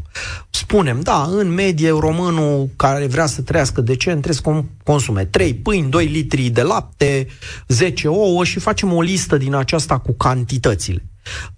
Spunem, 0.50 1.02
da, 1.02 1.30
în 1.32 1.54
medie 1.54 1.90
românul 1.90 2.70
care 2.76 3.08
vrea 3.08 3.26
să 3.26 3.42
trăiască 3.42 3.82
decent 3.82 4.22
trebuie 4.22 4.54
să 4.56 4.64
consume 4.84 5.26
3 5.26 5.54
pâini, 5.54 5.90
2 5.90 6.06
litri 6.06 6.50
de 6.50 6.62
lapte, 6.62 7.28
10 7.68 8.08
ouă 8.08 8.44
și 8.44 8.60
facem 8.60 8.94
o 8.94 9.02
listă 9.02 9.38
din 9.38 9.54
aceasta 9.54 9.98
cu 9.98 10.12
cantitățile 10.12 11.04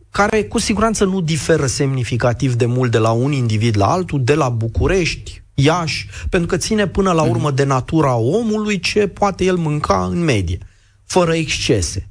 care 0.10 0.44
cu 0.44 0.60
siguranță 0.60 1.06
nu 1.06 1.22
diferă 1.22 1.66
semnificativ 1.66 2.54
de 2.54 2.66
mult 2.66 2.92
de 2.92 2.98
la 2.98 3.12
un 3.12 3.32
individ 3.32 3.78
la 3.78 3.92
altul, 3.92 4.24
de 4.24 4.34
la 4.34 4.50
București, 4.50 5.44
Iași, 5.54 6.08
pentru 6.30 6.50
că 6.50 6.58
ține 6.58 6.88
până 6.88 7.12
la 7.12 7.22
urmă 7.22 7.52
de 7.52 7.64
natura 7.64 8.16
omului 8.16 8.80
ce 8.80 9.08
poate 9.08 9.44
el 9.44 9.56
mânca 9.56 10.06
în 10.12 10.24
medie, 10.24 10.58
fără 11.06 11.34
excese. 11.34 12.08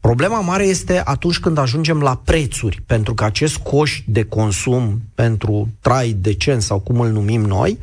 Problema 0.00 0.40
mare 0.40 0.64
este 0.64 1.02
atunci 1.04 1.38
când 1.38 1.58
ajungem 1.58 2.00
la 2.00 2.20
prețuri, 2.24 2.82
pentru 2.86 3.14
că 3.14 3.24
acest 3.24 3.56
coș 3.56 4.02
de 4.06 4.24
consum 4.24 5.00
pentru 5.14 5.68
trai 5.80 6.16
decent 6.18 6.62
sau 6.62 6.78
cum 6.78 7.00
îl 7.00 7.10
numim 7.10 7.40
noi, 7.40 7.78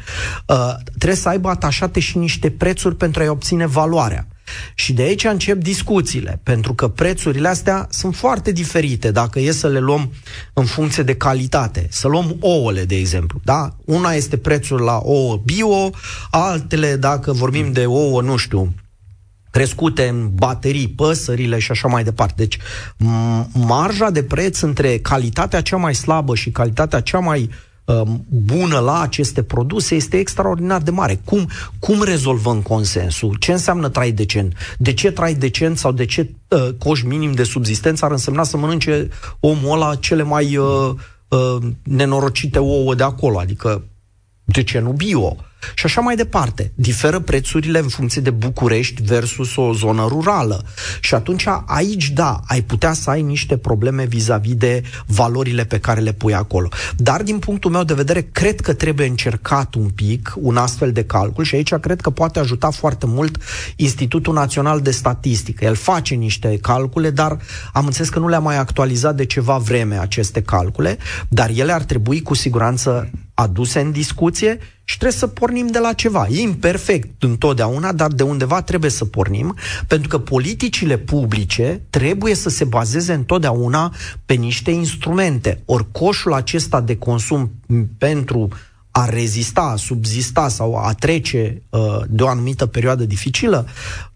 uh, 0.47 0.73
trebuie 0.97 1.17
să 1.17 1.29
aibă 1.29 1.49
atașate 1.49 1.99
și 1.99 2.17
niște 2.17 2.49
prețuri 2.49 2.95
pentru 2.95 3.21
a-i 3.21 3.27
obține 3.27 3.65
valoarea. 3.65 4.27
Și 4.75 4.93
de 4.93 5.01
aici 5.01 5.23
încep 5.23 5.57
discuțiile, 5.57 6.39
pentru 6.43 6.73
că 6.73 6.87
prețurile 6.87 7.47
astea 7.47 7.87
sunt 7.89 8.15
foarte 8.15 8.51
diferite 8.51 9.11
dacă 9.11 9.39
e 9.39 9.51
să 9.51 9.67
le 9.67 9.79
luăm 9.79 10.11
în 10.53 10.65
funcție 10.65 11.03
de 11.03 11.15
calitate. 11.15 11.87
Să 11.89 12.07
luăm 12.07 12.35
ouăle, 12.39 12.85
de 12.85 12.95
exemplu. 12.95 13.39
Da? 13.43 13.75
Una 13.85 14.11
este 14.11 14.37
prețul 14.37 14.81
la 14.81 14.99
ouă 15.03 15.41
bio, 15.45 15.89
altele, 16.31 16.95
dacă 16.95 17.31
vorbim 17.31 17.71
de 17.71 17.85
ouă, 17.85 18.21
nu 18.21 18.35
știu, 18.35 18.73
crescute 19.57 20.07
în 20.07 20.29
baterii, 20.33 20.87
păsările 20.87 21.59
și 21.59 21.71
așa 21.71 21.87
mai 21.87 22.03
departe. 22.03 22.33
Deci, 22.37 22.57
marja 23.53 24.09
de 24.09 24.23
preț 24.23 24.59
între 24.59 24.97
calitatea 24.97 25.61
cea 25.61 25.77
mai 25.77 25.95
slabă 25.95 26.35
și 26.35 26.49
calitatea 26.49 26.99
cea 26.99 27.19
mai 27.19 27.49
um, 27.85 28.25
bună 28.29 28.79
la 28.79 29.01
aceste 29.01 29.43
produse 29.43 29.95
este 29.95 30.17
extraordinar 30.17 30.81
de 30.81 30.91
mare. 30.91 31.19
Cum, 31.25 31.49
cum 31.79 32.03
rezolvăm 32.03 32.61
consensul? 32.61 33.35
Ce 33.39 33.51
înseamnă 33.51 33.89
trai 33.89 34.11
decent? 34.11 34.53
De 34.77 34.93
ce 34.93 35.11
trai 35.11 35.33
decent 35.33 35.77
sau 35.77 35.91
de 35.91 36.05
ce 36.05 36.29
uh, 36.47 36.69
coș 36.77 37.01
minim 37.01 37.31
de 37.31 37.43
subzistență 37.43 38.05
ar 38.05 38.11
însemna 38.11 38.43
să 38.43 38.57
mănânce 38.57 39.09
omul 39.39 39.81
ăla 39.81 39.95
cele 39.95 40.23
mai 40.23 40.57
uh, 40.57 40.93
uh, 41.27 41.57
nenorocite 41.83 42.59
ouă 42.59 42.95
de 42.95 43.03
acolo? 43.03 43.39
Adică, 43.39 43.83
de 44.43 44.63
ce 44.63 44.79
nu 44.79 44.91
bio? 44.91 45.35
Și 45.75 45.85
așa 45.85 46.01
mai 46.01 46.15
departe. 46.15 46.71
Diferă 46.75 47.19
prețurile 47.19 47.79
în 47.79 47.87
funcție 47.87 48.21
de 48.21 48.29
București 48.29 49.01
versus 49.01 49.55
o 49.55 49.73
zonă 49.73 50.05
rurală. 50.07 50.65
Și 50.99 51.15
atunci 51.15 51.45
aici, 51.65 52.09
da, 52.09 52.39
ai 52.45 52.61
putea 52.61 52.93
să 52.93 53.09
ai 53.09 53.21
niște 53.21 53.57
probleme 53.57 54.05
vis-a-vis 54.05 54.55
de 54.55 54.83
valorile 55.05 55.63
pe 55.63 55.79
care 55.79 56.01
le 56.01 56.11
pui 56.11 56.33
acolo. 56.33 56.69
Dar 56.95 57.23
din 57.23 57.39
punctul 57.39 57.71
meu 57.71 57.83
de 57.83 57.93
vedere, 57.93 58.21
cred 58.31 58.61
că 58.61 58.73
trebuie 58.73 59.07
încercat 59.07 59.75
un 59.75 59.89
pic 59.89 60.33
un 60.35 60.57
astfel 60.57 60.91
de 60.91 61.03
calcul 61.03 61.43
și 61.43 61.55
aici 61.55 61.73
cred 61.73 62.01
că 62.01 62.09
poate 62.09 62.39
ajuta 62.39 62.69
foarte 62.69 63.05
mult 63.05 63.37
Institutul 63.75 64.33
Național 64.33 64.81
de 64.81 64.91
Statistică. 64.91 65.65
El 65.65 65.75
face 65.75 66.15
niște 66.15 66.57
calcule, 66.61 67.09
dar 67.09 67.37
am 67.73 67.85
înțeles 67.85 68.09
că 68.09 68.19
nu 68.19 68.27
le-a 68.27 68.39
mai 68.39 68.57
actualizat 68.57 69.15
de 69.15 69.25
ceva 69.25 69.57
vreme 69.57 69.99
aceste 69.99 70.41
calcule, 70.41 70.97
dar 71.29 71.49
ele 71.53 71.71
ar 71.71 71.83
trebui 71.83 72.21
cu 72.21 72.33
siguranță 72.33 73.09
aduse 73.39 73.79
în 73.79 73.91
discuție 73.91 74.57
și 74.83 74.97
trebuie 74.97 75.19
să 75.19 75.27
pornim 75.27 75.67
de 75.67 75.79
la 75.79 75.93
ceva. 75.93 76.27
E 76.27 76.41
imperfect 76.41 77.23
întotdeauna, 77.23 77.91
dar 77.91 78.11
de 78.11 78.23
undeva 78.23 78.61
trebuie 78.61 78.91
să 78.91 79.05
pornim, 79.05 79.55
pentru 79.87 80.07
că 80.07 80.19
politicile 80.19 80.97
publice 80.97 81.81
trebuie 81.89 82.35
să 82.35 82.49
se 82.49 82.63
bazeze 82.63 83.13
întotdeauna 83.13 83.93
pe 84.25 84.33
niște 84.33 84.71
instrumente. 84.71 85.61
Ori 85.65 85.91
coșul 85.91 86.33
acesta 86.33 86.81
de 86.81 86.97
consum 86.97 87.51
pentru 87.97 88.49
a 88.91 89.05
rezista, 89.05 89.61
a 89.61 89.75
subzista 89.75 90.47
sau 90.47 90.75
a 90.75 90.93
trece 90.93 91.61
uh, 91.69 91.79
de 92.07 92.23
o 92.23 92.27
anumită 92.27 92.65
perioadă 92.65 93.05
dificilă, 93.05 93.67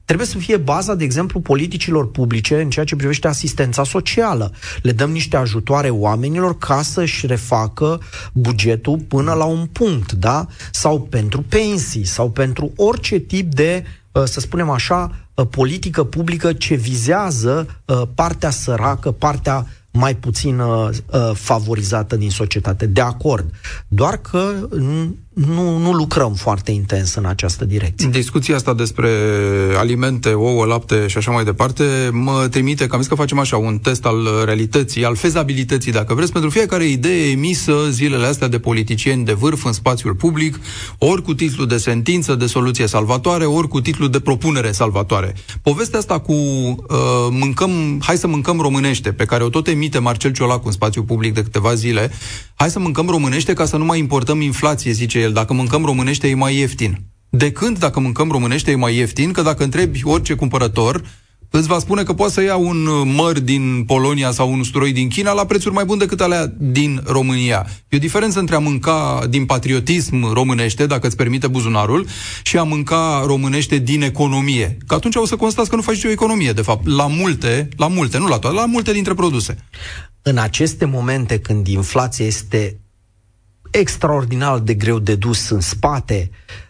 trebuie 0.05 0.27
să 0.27 0.37
fie 0.37 0.57
baza, 0.57 0.95
de 0.95 1.03
exemplu, 1.03 1.39
politicilor 1.39 2.11
publice 2.11 2.61
în 2.61 2.69
ceea 2.69 2.85
ce 2.85 2.95
privește 2.95 3.27
asistența 3.27 3.83
socială. 3.83 4.51
Le 4.81 4.91
dăm 4.91 5.11
niște 5.11 5.37
ajutoare 5.37 5.89
oamenilor 5.89 6.57
ca 6.57 6.81
să-și 6.81 7.25
refacă 7.25 8.01
bugetul 8.33 8.97
până 9.07 9.33
la 9.33 9.45
un 9.45 9.65
punct, 9.65 10.11
da? 10.11 10.47
Sau 10.71 11.01
pentru 11.01 11.41
pensii, 11.41 12.05
sau 12.05 12.29
pentru 12.29 12.71
orice 12.75 13.17
tip 13.17 13.53
de, 13.53 13.83
uh, 14.11 14.23
să 14.23 14.39
spunem 14.39 14.69
așa, 14.69 15.11
uh, 15.33 15.47
politică 15.49 16.03
publică 16.03 16.53
ce 16.53 16.75
vizează 16.75 17.81
uh, 17.85 18.01
partea 18.15 18.49
săracă, 18.49 19.11
partea 19.11 19.67
mai 19.91 20.15
puțin 20.15 20.59
uh, 20.59 20.89
favorizată 21.33 22.15
din 22.15 22.29
societate. 22.29 22.85
De 22.85 23.01
acord. 23.01 23.51
Doar 23.87 24.17
că 24.17 24.53
nu, 25.33 25.77
nu 25.77 25.93
lucrăm 25.93 26.33
foarte 26.33 26.71
intens 26.71 27.15
în 27.15 27.25
această 27.25 27.65
direcție. 27.65 28.09
Discuția 28.09 28.55
asta 28.55 28.73
despre 28.73 29.09
alimente, 29.77 30.29
ouă, 30.29 30.65
lapte 30.65 31.07
și 31.07 31.17
așa 31.17 31.31
mai 31.31 31.43
departe 31.43 31.83
mă 32.11 32.47
trimite, 32.51 32.87
că 32.87 32.95
am 32.95 33.01
zis 33.01 33.09
că 33.09 33.15
facem 33.15 33.39
așa 33.39 33.57
un 33.57 33.77
test 33.77 34.05
al 34.05 34.27
realității, 34.45 35.05
al 35.05 35.15
fezabilității, 35.15 35.91
dacă 35.91 36.13
vreți, 36.13 36.31
pentru 36.31 36.49
fiecare 36.49 36.85
idee 36.85 37.29
emisă 37.29 37.73
zilele 37.89 38.25
astea 38.25 38.47
de 38.47 38.59
politicieni 38.59 39.25
de 39.25 39.33
vârf 39.33 39.65
în 39.65 39.73
spațiul 39.73 40.13
public, 40.13 40.59
ori 40.97 41.23
cu 41.23 41.33
titlu 41.33 41.65
de 41.65 41.77
sentință, 41.77 42.35
de 42.35 42.45
soluție 42.45 42.87
salvatoare, 42.87 43.45
ori 43.45 43.67
cu 43.67 43.81
titlu 43.81 44.07
de 44.07 44.19
propunere 44.19 44.71
salvatoare. 44.71 45.35
Povestea 45.61 45.99
asta 45.99 46.19
cu 46.19 46.33
uh, 46.33 46.77
mâncăm, 47.29 48.01
hai 48.01 48.17
să 48.17 48.27
mâncăm 48.27 48.59
românește, 48.59 49.11
pe 49.11 49.25
care 49.25 49.43
o 49.43 49.49
tot 49.49 49.67
emite 49.67 49.99
Marcel 49.99 50.31
Ciolacu 50.31 50.65
în 50.65 50.73
spațiul 50.73 51.03
public 51.03 51.33
de 51.33 51.43
câteva 51.43 51.73
zile, 51.73 52.11
hai 52.55 52.69
să 52.69 52.79
mâncăm 52.79 53.07
românește 53.09 53.53
ca 53.53 53.65
să 53.65 53.77
nu 53.77 53.85
mai 53.85 53.99
importăm 53.99 54.41
inflație, 54.41 54.91
zice 54.91 55.20
el, 55.21 55.33
dacă 55.33 55.53
mâncăm 55.53 55.85
românește 55.85 56.27
e 56.27 56.35
mai 56.35 56.57
ieftin. 56.57 56.97
De 57.29 57.51
când 57.51 57.79
dacă 57.79 57.99
mâncăm 57.99 58.31
românește 58.31 58.71
e 58.71 58.75
mai 58.75 58.95
ieftin? 58.95 59.31
Că 59.31 59.41
dacă 59.41 59.63
întrebi 59.63 60.01
orice 60.03 60.33
cumpărător, 60.33 61.01
îți 61.49 61.67
va 61.67 61.79
spune 61.79 62.03
că 62.03 62.13
poate 62.13 62.33
să 62.33 62.41
ia 62.41 62.55
un 62.55 62.87
măr 63.15 63.39
din 63.39 63.83
Polonia 63.87 64.31
sau 64.31 64.51
un 64.51 64.59
usturoi 64.59 64.91
din 64.91 65.07
China 65.07 65.31
la 65.31 65.45
prețuri 65.45 65.73
mai 65.73 65.85
bune 65.85 65.99
decât 65.99 66.21
alea 66.21 66.53
din 66.57 67.01
România. 67.05 67.67
E 67.89 67.95
o 67.97 67.99
diferență 67.99 68.39
între 68.39 68.55
a 68.55 68.59
mânca 68.59 69.25
din 69.29 69.45
patriotism 69.45 70.33
românește, 70.33 70.85
dacă 70.85 71.07
îți 71.07 71.15
permite 71.15 71.47
buzunarul, 71.47 72.05
și 72.43 72.57
a 72.57 72.63
mânca 72.63 73.23
românește 73.25 73.77
din 73.77 74.01
economie. 74.01 74.77
Că 74.87 74.95
atunci 74.95 75.15
o 75.15 75.25
să 75.25 75.35
constați 75.35 75.69
că 75.69 75.75
nu 75.75 75.81
faci 75.81 76.03
o 76.03 76.09
economie, 76.09 76.51
de 76.51 76.61
fapt, 76.61 76.87
la 76.87 77.07
multe, 77.07 77.69
la 77.77 77.87
multe, 77.87 78.17
nu 78.17 78.27
la 78.27 78.39
toate, 78.39 78.55
la 78.55 78.65
multe 78.65 78.91
dintre 78.91 79.13
produse. 79.13 79.55
În 80.21 80.37
aceste 80.37 80.85
momente 80.85 81.39
când 81.39 81.67
inflația 81.67 82.25
este 82.25 82.80
extraordinar 83.71 84.59
de 84.59 84.73
greu 84.73 84.99
de 84.99 85.15
dus 85.15 85.49
în 85.49 85.59
spate, 85.59 86.29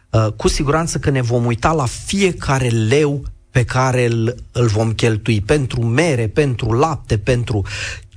uh, 0.10 0.28
cu 0.36 0.48
siguranță 0.48 0.98
că 0.98 1.10
ne 1.10 1.22
vom 1.22 1.46
uita 1.46 1.72
la 1.72 1.86
fiecare 1.86 2.68
leu 2.68 3.24
pe 3.52 3.64
care 3.64 4.06
îl, 4.06 4.36
îl 4.52 4.68
vom 4.68 4.92
cheltui. 4.92 5.42
Pentru 5.42 5.82
mere, 5.82 6.28
pentru 6.28 6.72
lapte, 6.72 7.18
pentru 7.18 7.66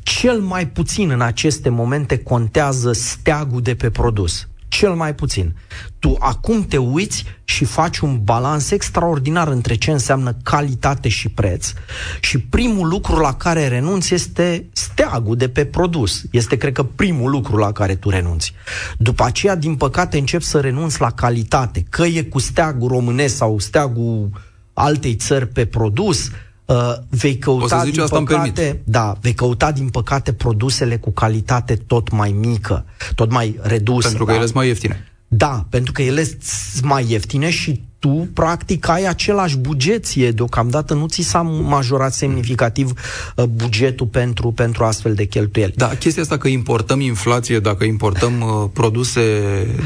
cel 0.02 0.40
mai 0.40 0.68
puțin 0.68 1.10
în 1.10 1.20
aceste 1.20 1.68
momente 1.68 2.18
contează 2.18 2.92
steagul 2.92 3.62
de 3.62 3.74
pe 3.74 3.90
produs 3.90 4.48
cel 4.74 4.94
mai 4.94 5.14
puțin. 5.14 5.54
Tu 5.98 6.16
acum 6.18 6.64
te 6.64 6.76
uiți 6.76 7.24
și 7.44 7.64
faci 7.64 7.98
un 7.98 8.20
balans 8.24 8.70
extraordinar 8.70 9.48
între 9.48 9.74
ce 9.74 9.90
înseamnă 9.90 10.36
calitate 10.42 11.08
și 11.08 11.28
preț 11.28 11.72
și 12.20 12.38
primul 12.38 12.88
lucru 12.88 13.16
la 13.16 13.34
care 13.34 13.68
renunți 13.68 14.14
este 14.14 14.66
steagul 14.72 15.36
de 15.36 15.48
pe 15.48 15.64
produs. 15.64 16.22
Este, 16.30 16.56
cred 16.56 16.72
că, 16.72 16.82
primul 16.82 17.30
lucru 17.30 17.56
la 17.56 17.72
care 17.72 17.94
tu 17.94 18.10
renunți. 18.10 18.52
După 18.98 19.24
aceea, 19.24 19.54
din 19.56 19.74
păcate, 19.76 20.18
începi 20.18 20.44
să 20.44 20.60
renunți 20.60 21.00
la 21.00 21.10
calitate. 21.10 21.84
Că 21.88 22.04
e 22.04 22.22
cu 22.22 22.38
steagul 22.38 22.88
românesc 22.88 23.36
sau 23.36 23.58
steagul 23.58 24.30
altei 24.72 25.14
țări 25.14 25.46
pe 25.46 25.66
produs, 25.66 26.30
Uh, 26.64 26.94
vei 27.09 27.38
căuta 27.38 27.85
din 27.85 28.00
asta 28.00 28.18
păcate, 28.18 28.80
da, 28.85 29.16
vei 29.21 29.35
căuta 29.35 29.73
din 29.73 29.88
păcate 29.88 30.33
produsele 30.33 30.97
cu 30.97 31.11
calitate 31.11 31.76
tot 31.76 32.11
mai 32.11 32.33
mică, 32.33 32.85
tot 33.14 33.30
mai 33.30 33.59
redusă. 33.62 34.06
Pentru 34.06 34.25
că 34.25 34.30
da? 34.30 34.37
ele 34.37 34.44
sunt 34.44 34.56
mai 34.56 34.66
ieftine. 34.66 35.09
Da, 35.28 35.66
pentru 35.71 35.92
că 35.92 36.02
ele 36.02 36.25
sunt 36.25 36.85
mai 36.85 37.11
ieftine 37.11 37.50
și 37.50 37.83
tu, 38.04 38.28
practic, 38.32 38.88
ai 38.88 39.04
același 39.04 39.56
bugeție. 39.56 40.30
Deocamdată 40.30 40.94
nu 40.94 41.06
ți 41.06 41.23
s-a 41.23 41.42
majorat 41.42 42.12
semnificativ 42.12 42.92
uh, 43.37 43.44
bugetul 43.44 44.06
pentru, 44.06 44.52
pentru 44.52 44.84
astfel 44.84 45.14
de 45.14 45.25
cheltuieli. 45.25 45.73
Da, 45.76 45.87
chestia 45.87 46.23
asta 46.23 46.38
că 46.38 46.49
importăm 46.49 47.00
inflație, 47.00 47.58
dacă 47.58 47.84
importăm 47.84 48.40
uh, 48.40 48.70
produse 48.73 49.23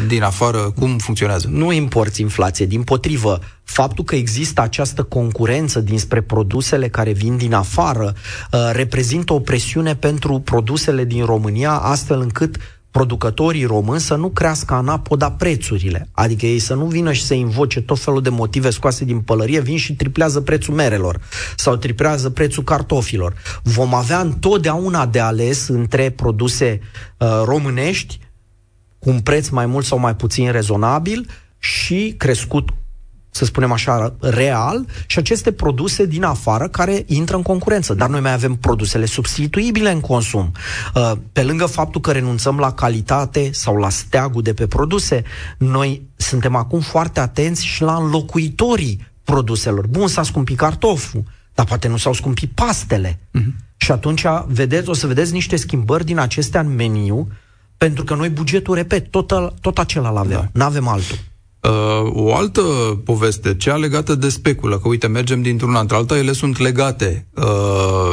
din 0.07 0.23
afară, 0.23 0.59
cum 0.59 0.97
funcționează? 0.97 1.49
Nu 1.51 1.73
importi 1.73 2.21
inflație, 2.21 2.67
din 2.67 2.83
potrivă. 2.83 3.41
Faptul 3.65 4.05
că 4.05 4.15
există 4.15 4.61
această 4.61 5.03
concurență 5.03 5.81
dinspre 5.81 6.21
produsele 6.21 6.89
care 6.89 7.13
vin 7.13 7.37
din 7.37 7.55
afară 7.55 8.15
uh, 8.53 8.61
reprezintă 8.73 9.33
o 9.33 9.41
presiune 9.41 9.95
pentru 9.95 10.39
produsele 10.39 11.05
din 11.05 11.25
România, 11.25 11.73
astfel 11.73 12.21
încât 12.21 12.57
producătorii 12.99 13.65
români 13.65 14.01
să 14.01 14.15
nu 14.15 14.29
crească 14.29 14.75
anapoda 14.75 15.31
prețurile. 15.31 16.09
Adică 16.13 16.47
ei 16.47 16.59
să 16.59 16.75
nu 16.75 16.85
vină 16.85 17.13
și 17.13 17.25
să 17.25 17.35
invoce 17.35 17.81
tot 17.81 17.99
felul 17.99 18.23
de 18.23 18.29
motive 18.29 18.71
scoase 18.71 19.05
din 19.05 19.21
pălărie, 19.21 19.61
vin 19.61 19.77
și 19.77 19.95
triplează 19.95 20.41
prețul 20.41 20.75
merelor 20.75 21.21
sau 21.57 21.77
triplează 21.77 22.31
prețul 22.31 22.63
cartofilor. 22.63 23.35
Vom 23.63 23.95
avea 23.95 24.21
întotdeauna 24.21 25.07
de 25.07 25.21
ales 25.21 25.69
între 25.69 26.11
produse 26.11 26.81
uh, 27.19 27.29
românești 27.45 28.19
cu 28.99 29.11
un 29.11 29.21
preț 29.21 29.49
mai 29.49 29.67
mult 29.67 29.85
sau 29.85 29.99
mai 29.99 30.17
puțin 30.17 30.51
rezonabil 30.51 31.29
și 31.59 32.15
crescut 32.17 32.69
să 33.39 33.45
spunem 33.45 33.73
așa, 33.73 34.15
real 34.21 34.87
și 35.07 35.19
aceste 35.19 35.53
produse 35.53 36.07
din 36.07 36.25
afară 36.25 36.69
care 36.69 37.05
intră 37.07 37.37
în 37.37 37.43
concurență. 37.43 37.95
Dar 37.95 38.09
noi 38.09 38.21
mai 38.21 38.33
avem 38.33 38.55
produsele 38.55 39.05
substituibile 39.05 39.91
în 39.91 40.01
consum. 40.01 40.53
Uh, 40.95 41.13
pe 41.33 41.43
lângă 41.43 41.67
faptul 41.67 42.01
că 42.01 42.11
renunțăm 42.11 42.59
la 42.59 42.73
calitate 42.73 43.51
sau 43.53 43.77
la 43.77 43.89
steagul 43.89 44.43
de 44.43 44.55
pe 44.55 44.67
produse, 44.67 45.23
noi 45.59 46.03
suntem 46.17 46.55
acum 46.55 46.81
foarte 46.81 47.21
atenți 47.21 47.65
și 47.65 47.83
la 47.83 47.95
înlocuitorii 47.95 49.07
produselor. 49.25 49.87
Bun, 49.87 50.09
s-a 50.09 50.23
scumpit 50.23 50.57
cartoful, 50.57 51.23
dar 51.55 51.67
poate 51.67 51.89
nu 51.89 51.97
s-au 51.97 52.13
scumpit 52.13 52.51
pastele. 52.55 53.19
Uh-huh. 53.19 53.67
Și 53.77 53.93
atunci 53.93 54.25
vedeți, 54.47 54.89
o 54.89 54.93
să 54.93 55.07
vedeți 55.07 55.33
niște 55.33 55.57
schimbări 55.57 56.05
din 56.05 56.19
acestea 56.19 56.61
în 56.61 56.75
meniu, 56.75 57.29
pentru 57.77 58.05
că 58.05 58.15
noi 58.15 58.29
bugetul, 58.29 58.75
repet, 58.75 59.11
tot, 59.11 59.33
tot 59.61 59.79
acela 59.79 60.11
l-avem, 60.11 60.51
da. 60.53 60.61
n-avem 60.61 60.89
altul. 60.89 61.19
Uh, 61.69 62.11
o 62.13 62.35
altă 62.35 62.63
poveste, 63.05 63.57
cea 63.57 63.77
legată 63.77 64.15
de 64.15 64.29
speculă, 64.29 64.79
că 64.79 64.89
uite, 64.89 65.07
mergem 65.07 65.43
dintr-una 65.43 65.81
într-alta, 65.81 66.19
ele 66.19 66.33
sunt 66.33 66.59
legate. 66.59 67.27
Uh, 67.35 67.45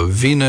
vine 0.09 0.45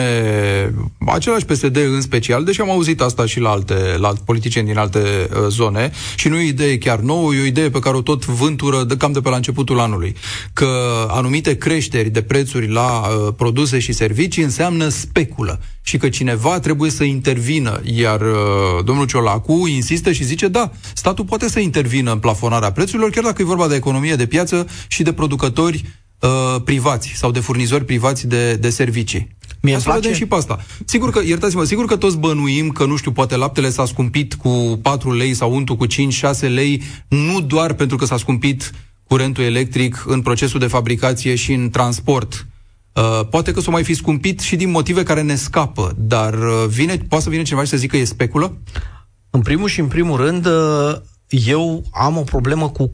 același 1.07 1.45
PSD 1.45 1.77
în 1.77 2.01
special, 2.01 2.45
deși 2.45 2.61
am 2.61 2.71
auzit 2.71 3.01
asta 3.01 3.27
și 3.27 3.41
la 3.41 3.51
alte, 3.51 3.75
la 3.99 4.13
politicieni 4.25 4.67
din 4.67 4.79
alte 4.79 4.99
uh, 4.99 5.47
zone, 5.49 5.91
și 6.17 6.29
nu 6.29 6.37
e 6.37 6.39
o 6.39 6.47
idee 6.47 6.79
chiar 6.79 6.99
nouă, 6.99 7.35
e 7.35 7.43
o 7.43 7.47
idee 7.47 7.71
pe 7.71 7.79
care 7.79 7.97
o 7.97 8.01
tot 8.01 8.25
vântură 8.25 8.85
de 8.85 8.97
cam 8.97 9.13
de 9.13 9.21
pe 9.21 9.29
la 9.29 9.37
începutul 9.37 9.81
anului, 9.81 10.17
că 10.53 10.69
anumite 11.09 11.57
creșteri 11.57 12.11
de 12.11 12.23
prețuri 12.23 12.73
la 12.73 12.89
uh, 13.07 13.33
produse 13.37 13.79
și 13.79 13.93
servicii 13.93 14.43
înseamnă 14.43 14.89
speculă 14.89 15.61
și 15.89 15.97
că 15.97 16.09
cineva 16.09 16.61
trebuie 16.61 16.91
să 16.91 17.05
intervină, 17.05 17.81
iar 17.85 18.21
uh, 18.21 18.85
domnul 18.85 19.07
Ciolacu 19.07 19.67
insistă 19.67 20.13
și 20.13 20.25
zice, 20.25 20.49
da, 20.49 20.71
statul 20.95 21.25
poate 21.25 21.49
să 21.49 21.61
intervină 21.61 22.13
în 22.13 22.19
plafonarea 22.19 22.73
prețurilor, 22.73 22.96
chiar 22.97 23.25
dacă 23.25 23.43
e 23.43 23.45
vorba 23.45 23.69
de 23.69 23.75
economie 23.75 24.15
de 24.15 24.27
piață 24.27 24.67
și 24.89 25.03
de 25.03 25.13
producători 25.13 25.85
uh, 26.21 26.63
privați 26.65 27.13
sau 27.15 27.31
de 27.31 27.41
furnizori 27.41 27.85
privați 27.85 28.27
de, 28.27 28.55
de 28.55 28.71
servicii. 28.71 29.37
Mie 29.61 29.79
să 29.79 29.91
vedem 29.95 30.13
și 30.13 30.27
pe 30.27 30.35
asta. 30.35 30.65
Sigur 30.85 31.11
că, 31.11 31.21
iertați-mă, 31.25 31.65
sigur 31.65 31.85
că 31.85 31.97
toți 31.97 32.19
bănuim 32.19 32.71
că, 32.71 32.85
nu 32.85 32.97
știu, 32.97 33.13
poate 33.13 33.37
laptele 33.37 33.71
s-a 33.71 33.85
scumpit 33.85 34.35
cu 34.35 34.79
4 34.83 35.13
lei 35.13 35.35
sau 35.35 35.55
untul 35.55 35.77
cu 35.77 35.87
5-6 35.87 35.89
lei, 36.41 36.83
nu 37.09 37.41
doar 37.41 37.73
pentru 37.73 37.97
că 37.97 38.05
s-a 38.05 38.17
scumpit 38.17 38.71
curentul 39.07 39.45
electric 39.45 40.05
în 40.07 40.23
procesul 40.23 40.61
de 40.61 40.67
fabricație 40.67 41.35
și 41.35 41.53
în 41.53 41.71
transport 41.71 42.47
Uh, 42.97 43.27
poate 43.31 43.53
că 43.53 43.61
s-o 43.61 43.71
mai 43.71 43.85
fi 43.85 43.95
scumpit 43.95 44.41
și 44.41 44.57
din 44.57 44.71
motive 44.71 45.03
care 45.03 45.23
ne 45.23 45.35
scapă, 45.35 45.95
dar 45.97 46.35
uh, 46.35 46.67
vine, 46.69 46.97
poate 47.09 47.25
să 47.25 47.31
vină 47.31 47.43
cineva 47.43 47.65
și 47.65 47.71
să 47.71 47.77
zică 47.77 47.97
că 47.97 48.03
e 48.03 48.05
speculă? 48.05 48.59
În 49.31 49.41
primul 49.41 49.69
și 49.69 49.81
în 49.81 49.87
primul 49.87 50.17
rând, 50.17 50.47
uh, 50.47 50.97
eu 51.29 51.85
am 51.93 52.17
o 52.17 52.23
problemă 52.23 52.69
cu, 52.71 52.91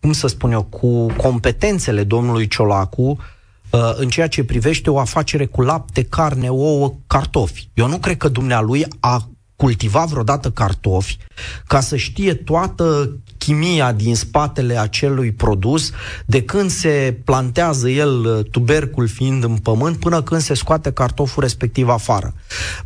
cum 0.00 0.12
să 0.12 0.26
spun 0.26 0.52
eu, 0.52 0.62
cu 0.62 1.06
competențele 1.06 2.04
domnului 2.04 2.48
Ciolacu 2.48 3.02
uh, 3.02 3.92
în 3.94 4.08
ceea 4.08 4.28
ce 4.28 4.44
privește 4.44 4.90
o 4.90 4.98
afacere 4.98 5.46
cu 5.46 5.62
lapte, 5.62 6.04
carne, 6.04 6.48
ouă, 6.48 6.94
cartofi. 7.06 7.68
Eu 7.74 7.88
nu 7.88 7.98
cred 7.98 8.16
că 8.16 8.28
dumnealui 8.28 8.86
a 9.00 9.28
cultivat 9.56 10.08
vreodată 10.08 10.50
cartofi 10.50 11.16
ca 11.66 11.80
să 11.80 11.96
știe 11.96 12.34
toată 12.34 13.16
chimia 13.38 13.92
din 13.92 14.14
spatele 14.14 14.78
acelui 14.78 15.32
produs, 15.32 15.90
de 16.26 16.42
când 16.42 16.70
se 16.70 17.18
plantează 17.24 17.88
el, 17.88 18.42
tubercul 18.50 19.08
fiind 19.08 19.44
în 19.44 19.56
pământ, 19.56 19.96
până 19.96 20.22
când 20.22 20.40
se 20.40 20.54
scoate 20.54 20.92
cartoful 20.92 21.42
respectiv 21.42 21.88
afară. 21.88 22.34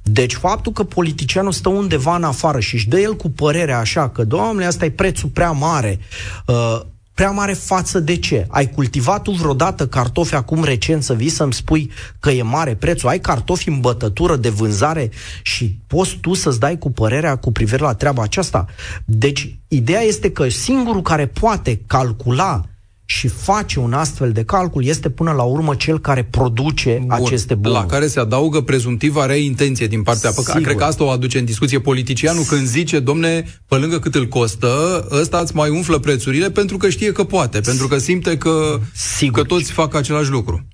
Deci 0.02 0.34
faptul 0.34 0.72
că 0.72 0.84
politicianul 0.84 1.52
stă 1.52 1.68
undeva 1.68 2.16
în 2.16 2.24
afară 2.24 2.60
și 2.60 2.74
își 2.74 2.88
dă 2.88 2.98
el 2.98 3.16
cu 3.16 3.30
părerea 3.30 3.78
așa 3.78 4.08
că, 4.08 4.24
domnule, 4.24 4.64
asta 4.64 4.84
e 4.84 4.90
prețul 4.90 5.28
prea 5.28 5.50
mare, 5.50 5.98
uh, 6.46 6.80
prea 7.18 7.30
mare 7.30 7.52
față 7.52 8.00
de 8.00 8.16
ce? 8.16 8.46
Ai 8.48 8.70
cultivat 8.70 9.22
tu 9.22 9.30
vreodată 9.30 9.86
cartofi 9.86 10.34
acum 10.34 10.64
recent 10.64 11.02
să 11.02 11.14
vii 11.14 11.28
să-mi 11.28 11.52
spui 11.52 11.90
că 12.20 12.30
e 12.30 12.42
mare 12.42 12.74
prețul? 12.74 13.08
Ai 13.08 13.18
cartofi 13.18 13.68
în 13.68 13.80
bătătură 13.80 14.36
de 14.36 14.48
vânzare 14.48 15.10
și 15.42 15.78
poți 15.86 16.18
tu 16.20 16.34
să-ți 16.34 16.60
dai 16.60 16.78
cu 16.78 16.90
părerea 16.90 17.36
cu 17.36 17.52
privire 17.52 17.82
la 17.82 17.94
treaba 17.94 18.22
aceasta? 18.22 18.66
Deci, 19.04 19.58
ideea 19.68 20.00
este 20.00 20.30
că 20.30 20.48
singurul 20.48 21.02
care 21.02 21.26
poate 21.26 21.80
calcula 21.86 22.64
și 23.10 23.28
face 23.28 23.80
un 23.80 23.92
astfel 23.92 24.32
de 24.32 24.44
calcul 24.44 24.84
este 24.84 25.10
până 25.10 25.32
la 25.32 25.42
urmă 25.42 25.74
cel 25.74 25.98
care 26.00 26.24
produce 26.24 26.98
Bun. 27.00 27.10
aceste 27.10 27.54
bunuri. 27.54 27.80
La 27.80 27.86
care 27.86 28.06
se 28.06 28.20
adaugă 28.20 28.60
prezumtiva 28.60 29.26
rea 29.26 29.36
intenție 29.36 29.86
din 29.86 30.02
partea 30.02 30.30
Sigur. 30.30 30.60
Cred 30.60 30.76
că 30.76 30.84
asta 30.84 31.04
o 31.04 31.08
aduce 31.08 31.38
în 31.38 31.44
discuție 31.44 31.80
politicianul 31.80 32.44
când 32.44 32.66
zice, 32.66 32.98
domne, 32.98 33.44
pe 33.68 33.74
lângă 33.74 33.98
cât 33.98 34.14
îl 34.14 34.26
costă, 34.26 35.06
ăsta 35.10 35.38
îți 35.38 35.56
mai 35.56 35.70
umflă 35.70 35.98
prețurile 35.98 36.50
pentru 36.50 36.76
că 36.76 36.88
știe 36.88 37.12
că 37.12 37.24
poate, 37.24 37.60
pentru 37.60 37.88
că 37.88 37.98
simte 37.98 38.36
că, 38.36 38.80
Sigur. 38.92 39.40
că 39.40 39.46
toți 39.46 39.72
fac 39.72 39.94
același 39.94 40.30
lucru. 40.30 40.66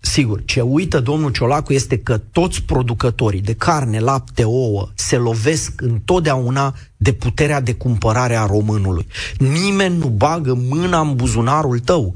Sigur, 0.00 0.42
ce 0.44 0.60
uită 0.60 1.00
domnul 1.00 1.30
Ciolacu 1.30 1.72
este 1.72 1.98
că 1.98 2.18
toți 2.18 2.62
producătorii 2.62 3.40
de 3.40 3.54
carne, 3.54 3.98
lapte, 3.98 4.44
ouă 4.44 4.88
se 4.94 5.16
lovesc 5.16 5.80
întotdeauna 5.80 6.74
de 6.96 7.12
puterea 7.12 7.60
de 7.60 7.74
cumpărare 7.74 8.36
a 8.36 8.46
românului. 8.46 9.06
Nimeni 9.38 9.96
nu 9.96 10.08
bagă 10.08 10.54
mâna 10.54 11.00
în 11.00 11.14
buzunarul 11.16 11.78
tău. 11.78 12.14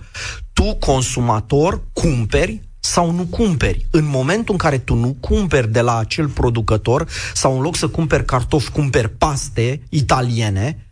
Tu, 0.52 0.74
consumator, 0.74 1.82
cumperi 1.92 2.62
sau 2.80 3.10
nu 3.10 3.24
cumperi. 3.24 3.86
În 3.90 4.04
momentul 4.06 4.52
în 4.54 4.58
care 4.58 4.78
tu 4.78 4.94
nu 4.94 5.16
cumperi 5.20 5.72
de 5.72 5.80
la 5.80 5.98
acel 5.98 6.28
producător 6.28 7.08
sau 7.34 7.56
în 7.56 7.62
loc 7.62 7.76
să 7.76 7.88
cumperi 7.88 8.24
cartofi, 8.24 8.70
cumperi 8.70 9.10
paste 9.10 9.82
italiene, 9.88 10.86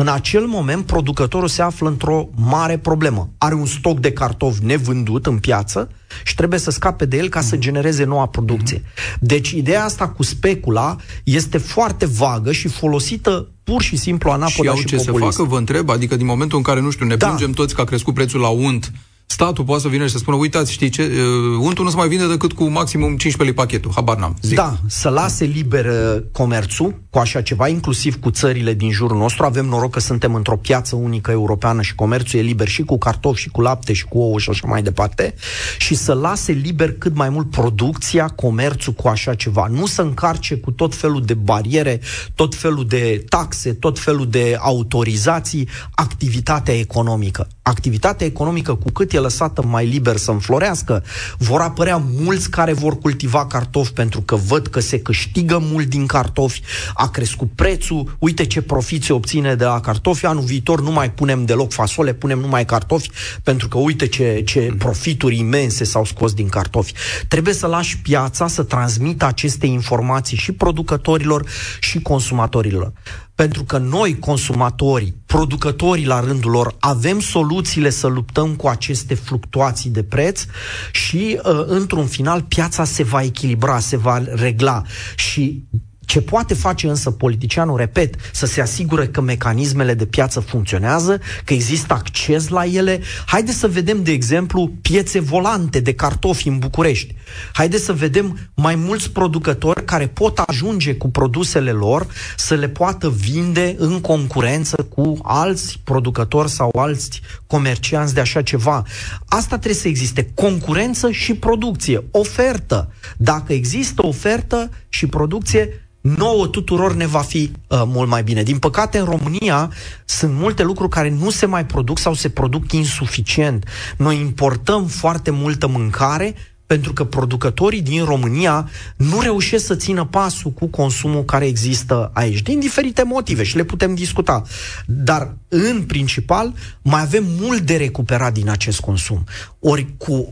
în 0.00 0.08
acel 0.08 0.46
moment 0.46 0.86
producătorul 0.86 1.48
se 1.48 1.62
află 1.62 1.88
într-o 1.88 2.28
mare 2.34 2.78
problemă. 2.78 3.28
Are 3.38 3.54
un 3.54 3.66
stoc 3.66 4.00
de 4.00 4.12
cartofi 4.12 4.64
nevândut 4.64 5.26
în 5.26 5.38
piață 5.38 5.90
și 6.24 6.34
trebuie 6.34 6.58
să 6.58 6.70
scape 6.70 7.04
de 7.04 7.16
el 7.16 7.28
ca 7.28 7.40
să 7.40 7.56
genereze 7.56 8.04
noua 8.04 8.26
producție. 8.26 8.82
Deci 9.20 9.50
ideea 9.50 9.84
asta 9.84 10.08
cu 10.08 10.22
specula 10.22 10.96
este 11.24 11.58
foarte 11.58 12.06
vagă 12.06 12.52
și 12.52 12.68
folosită 12.68 13.48
pur 13.64 13.82
și 13.82 13.96
simplu 13.96 14.30
anapoda 14.30 14.72
și, 14.72 14.78
și 14.78 14.84
ce 14.84 14.96
populist. 14.96 15.30
să 15.30 15.38
facă, 15.38 15.48
vă 15.48 15.58
întreb? 15.58 15.90
Adică 15.90 16.16
din 16.16 16.26
momentul 16.26 16.58
în 16.58 16.64
care, 16.64 16.80
nu 16.80 16.90
știu, 16.90 17.06
ne 17.06 17.16
da. 17.16 17.26
plângem 17.26 17.52
toți 17.52 17.74
că 17.74 17.80
a 17.80 17.84
crescut 17.84 18.14
prețul 18.14 18.40
la 18.40 18.48
unt, 18.48 18.92
statul 19.38 19.64
poate 19.64 19.82
să 19.82 19.88
vină 19.88 20.06
și 20.06 20.12
să 20.12 20.18
spună, 20.18 20.36
uitați, 20.36 20.72
știi 20.72 20.88
ce, 20.88 21.02
uh, 21.02 21.58
untul 21.60 21.84
nu 21.84 21.90
se 21.90 21.96
mai 21.96 22.08
vinde 22.08 22.26
decât 22.26 22.52
cu 22.52 22.64
maximum 22.64 23.16
15 23.16 23.42
lei 23.42 23.52
pachetul, 23.52 23.90
habar 23.94 24.16
n-am. 24.16 24.36
Zic. 24.42 24.56
Da, 24.56 24.78
să 24.86 25.08
lase 25.08 25.44
liber 25.44 25.84
uh, 25.84 26.22
comerțul 26.32 27.02
cu 27.10 27.18
așa 27.18 27.40
ceva, 27.40 27.68
inclusiv 27.68 28.20
cu 28.20 28.30
țările 28.30 28.74
din 28.74 28.90
jurul 28.90 29.16
nostru. 29.16 29.44
Avem 29.44 29.66
noroc 29.66 29.90
că 29.90 30.00
suntem 30.00 30.34
într-o 30.34 30.56
piață 30.56 30.96
unică 30.96 31.30
europeană 31.30 31.82
și 31.82 31.94
comerțul 31.94 32.38
e 32.38 32.42
liber 32.42 32.68
și 32.68 32.82
cu 32.82 32.98
cartofi 32.98 33.40
și 33.40 33.48
cu 33.48 33.60
lapte 33.60 33.92
și 33.92 34.04
cu 34.04 34.18
ouă 34.18 34.38
și 34.38 34.50
așa 34.50 34.66
mai 34.66 34.82
departe. 34.82 35.34
Și 35.78 35.94
să 35.94 36.12
lase 36.12 36.52
liber 36.52 36.92
cât 36.92 37.14
mai 37.14 37.28
mult 37.28 37.50
producția, 37.50 38.28
comerțul 38.28 38.92
cu 38.92 39.08
așa 39.08 39.34
ceva. 39.34 39.66
Nu 39.70 39.86
să 39.86 40.02
încarce 40.02 40.56
cu 40.56 40.70
tot 40.70 40.94
felul 40.94 41.22
de 41.24 41.34
bariere, 41.34 42.00
tot 42.34 42.54
felul 42.54 42.86
de 42.86 43.24
taxe, 43.28 43.72
tot 43.72 43.98
felul 43.98 44.28
de 44.28 44.56
autorizații, 44.60 45.68
activitatea 45.90 46.78
economică. 46.78 47.48
Activitatea 47.62 48.26
economică, 48.26 48.74
cu 48.74 48.90
cât 48.90 49.12
e 49.12 49.18
lăsată 49.28 49.62
mai 49.66 49.86
liber 49.86 50.16
să 50.16 50.30
înflorească, 50.30 51.02
vor 51.38 51.60
apărea 51.60 52.02
mulți 52.20 52.50
care 52.50 52.72
vor 52.72 52.98
cultiva 52.98 53.46
cartofi 53.46 53.92
pentru 53.92 54.20
că 54.20 54.36
văd 54.36 54.66
că 54.66 54.80
se 54.80 54.98
câștigă 54.98 55.58
mult 55.62 55.86
din 55.86 56.06
cartofi, 56.06 56.62
a 56.94 57.08
crescut 57.08 57.50
prețul, 57.54 58.16
uite 58.18 58.46
ce 58.46 58.62
profit 58.62 59.04
se 59.04 59.12
obține 59.12 59.54
de 59.54 59.64
la 59.64 59.80
cartofi, 59.80 60.26
anul 60.26 60.42
viitor 60.42 60.80
nu 60.80 60.90
mai 60.90 61.10
punem 61.10 61.44
deloc 61.44 61.72
fasole, 61.72 62.12
punem 62.12 62.38
numai 62.38 62.64
cartofi, 62.64 63.10
pentru 63.42 63.68
că 63.68 63.78
uite 63.78 64.06
ce, 64.06 64.42
ce 64.46 64.74
profituri 64.78 65.38
imense 65.38 65.84
s-au 65.84 66.04
scos 66.04 66.32
din 66.32 66.48
cartofi. 66.48 66.92
Trebuie 67.28 67.54
să 67.54 67.66
lași 67.66 67.98
piața 67.98 68.46
să 68.46 68.62
transmită 68.62 69.24
aceste 69.24 69.66
informații 69.66 70.36
și 70.36 70.52
producătorilor 70.52 71.46
și 71.80 72.02
consumatorilor 72.02 72.92
pentru 73.38 73.64
că 73.64 73.78
noi, 73.78 74.18
consumatorii, 74.18 75.14
producătorii 75.26 76.06
la 76.06 76.20
rândul 76.20 76.50
lor, 76.50 76.76
avem 76.78 77.20
soluțiile 77.20 77.90
să 77.90 78.06
luptăm 78.06 78.54
cu 78.54 78.66
aceste 78.66 79.14
fluctuații 79.14 79.90
de 79.90 80.02
preț 80.02 80.44
și, 80.92 81.40
uh, 81.44 81.62
într-un 81.66 82.06
final, 82.06 82.42
piața 82.42 82.84
se 82.84 83.02
va 83.02 83.22
echilibra, 83.22 83.78
se 83.78 83.96
va 83.96 84.22
regla. 84.34 84.82
Și 85.16 85.64
Ce 86.08 86.20
poate 86.20 86.54
face 86.54 86.88
însă 86.88 87.10
politicianul, 87.10 87.76
repet, 87.76 88.14
să 88.32 88.46
se 88.46 88.60
asigure 88.60 89.06
că 89.06 89.20
mecanismele 89.20 89.94
de 89.94 90.06
piață 90.06 90.40
funcționează, 90.40 91.20
că 91.44 91.52
există 91.52 91.94
acces 91.94 92.48
la 92.48 92.64
ele. 92.64 93.00
Haideți 93.26 93.58
să 93.58 93.68
vedem, 93.68 94.02
de 94.02 94.10
exemplu, 94.10 94.72
piețe 94.82 95.20
volante 95.20 95.80
de 95.80 95.94
cartofi 95.94 96.48
în 96.48 96.58
București. 96.58 97.14
Haideți 97.52 97.84
să 97.84 97.92
vedem 97.92 98.38
mai 98.54 98.74
mulți 98.74 99.10
producători 99.10 99.84
care 99.84 100.06
pot 100.06 100.38
ajunge 100.38 100.94
cu 100.94 101.10
produsele 101.10 101.70
lor 101.70 102.06
să 102.36 102.54
le 102.54 102.68
poată 102.68 103.10
vinde 103.10 103.74
în 103.78 104.00
concurență 104.00 104.76
cu 104.76 105.18
alți 105.22 105.80
producători 105.84 106.50
sau 106.50 106.70
alți 106.78 107.20
comercianți 107.46 108.14
de 108.14 108.20
așa 108.20 108.42
ceva. 108.42 108.82
Asta 109.26 109.56
trebuie 109.58 109.80
să 109.80 109.88
existe. 109.88 110.30
Concurență 110.34 111.10
și 111.10 111.34
producție. 111.34 112.04
Ofertă. 112.10 112.92
Dacă 113.16 113.52
există 113.52 114.06
ofertă 114.06 114.70
și 114.88 115.06
producție, 115.06 115.82
nouă 116.00 116.46
tuturor 116.46 116.94
ne 116.94 117.06
va 117.06 117.20
fi 117.20 117.52
uh, 117.68 117.82
mult 117.86 118.08
mai 118.08 118.22
bine. 118.22 118.42
Din 118.42 118.58
păcate, 118.58 118.98
în 118.98 119.04
România 119.04 119.72
sunt 120.04 120.32
multe 120.34 120.62
lucruri 120.62 120.90
care 120.90 121.10
nu 121.10 121.30
se 121.30 121.46
mai 121.46 121.66
produc 121.66 121.98
sau 121.98 122.14
se 122.14 122.28
produc 122.28 122.72
insuficient. 122.72 123.66
Noi 123.96 124.20
importăm 124.20 124.86
foarte 124.86 125.30
multă 125.30 125.66
mâncare 125.66 126.34
pentru 126.68 126.92
că 126.92 127.04
producătorii 127.04 127.82
din 127.82 128.04
România 128.04 128.68
nu 128.96 129.20
reușesc 129.20 129.66
să 129.66 129.74
țină 129.74 130.04
pasul 130.04 130.50
cu 130.50 130.66
consumul 130.66 131.24
care 131.24 131.46
există 131.46 132.10
aici, 132.14 132.42
din 132.42 132.60
diferite 132.60 133.02
motive 133.02 133.42
și 133.42 133.56
le 133.56 133.64
putem 133.64 133.94
discuta. 133.94 134.42
Dar, 134.86 135.36
în 135.48 135.82
principal, 135.82 136.52
mai 136.82 137.00
avem 137.00 137.24
mult 137.40 137.60
de 137.60 137.76
recuperat 137.76 138.32
din 138.32 138.48
acest 138.48 138.80
consum. 138.80 139.24
Ori 139.58 139.86
cu 139.96 140.28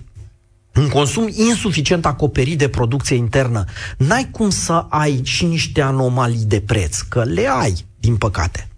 un 0.76 0.88
consum 0.88 1.28
insuficient 1.32 2.06
acoperit 2.06 2.58
de 2.58 2.68
producție 2.68 3.16
internă, 3.16 3.64
n-ai 3.96 4.28
cum 4.30 4.50
să 4.50 4.86
ai 4.88 5.20
și 5.24 5.44
niște 5.44 5.80
anomalii 5.80 6.44
de 6.46 6.62
preț, 6.66 6.98
că 6.98 7.24
le 7.24 7.48
ai, 7.60 7.84
din 8.00 8.16
păcate. 8.16 8.68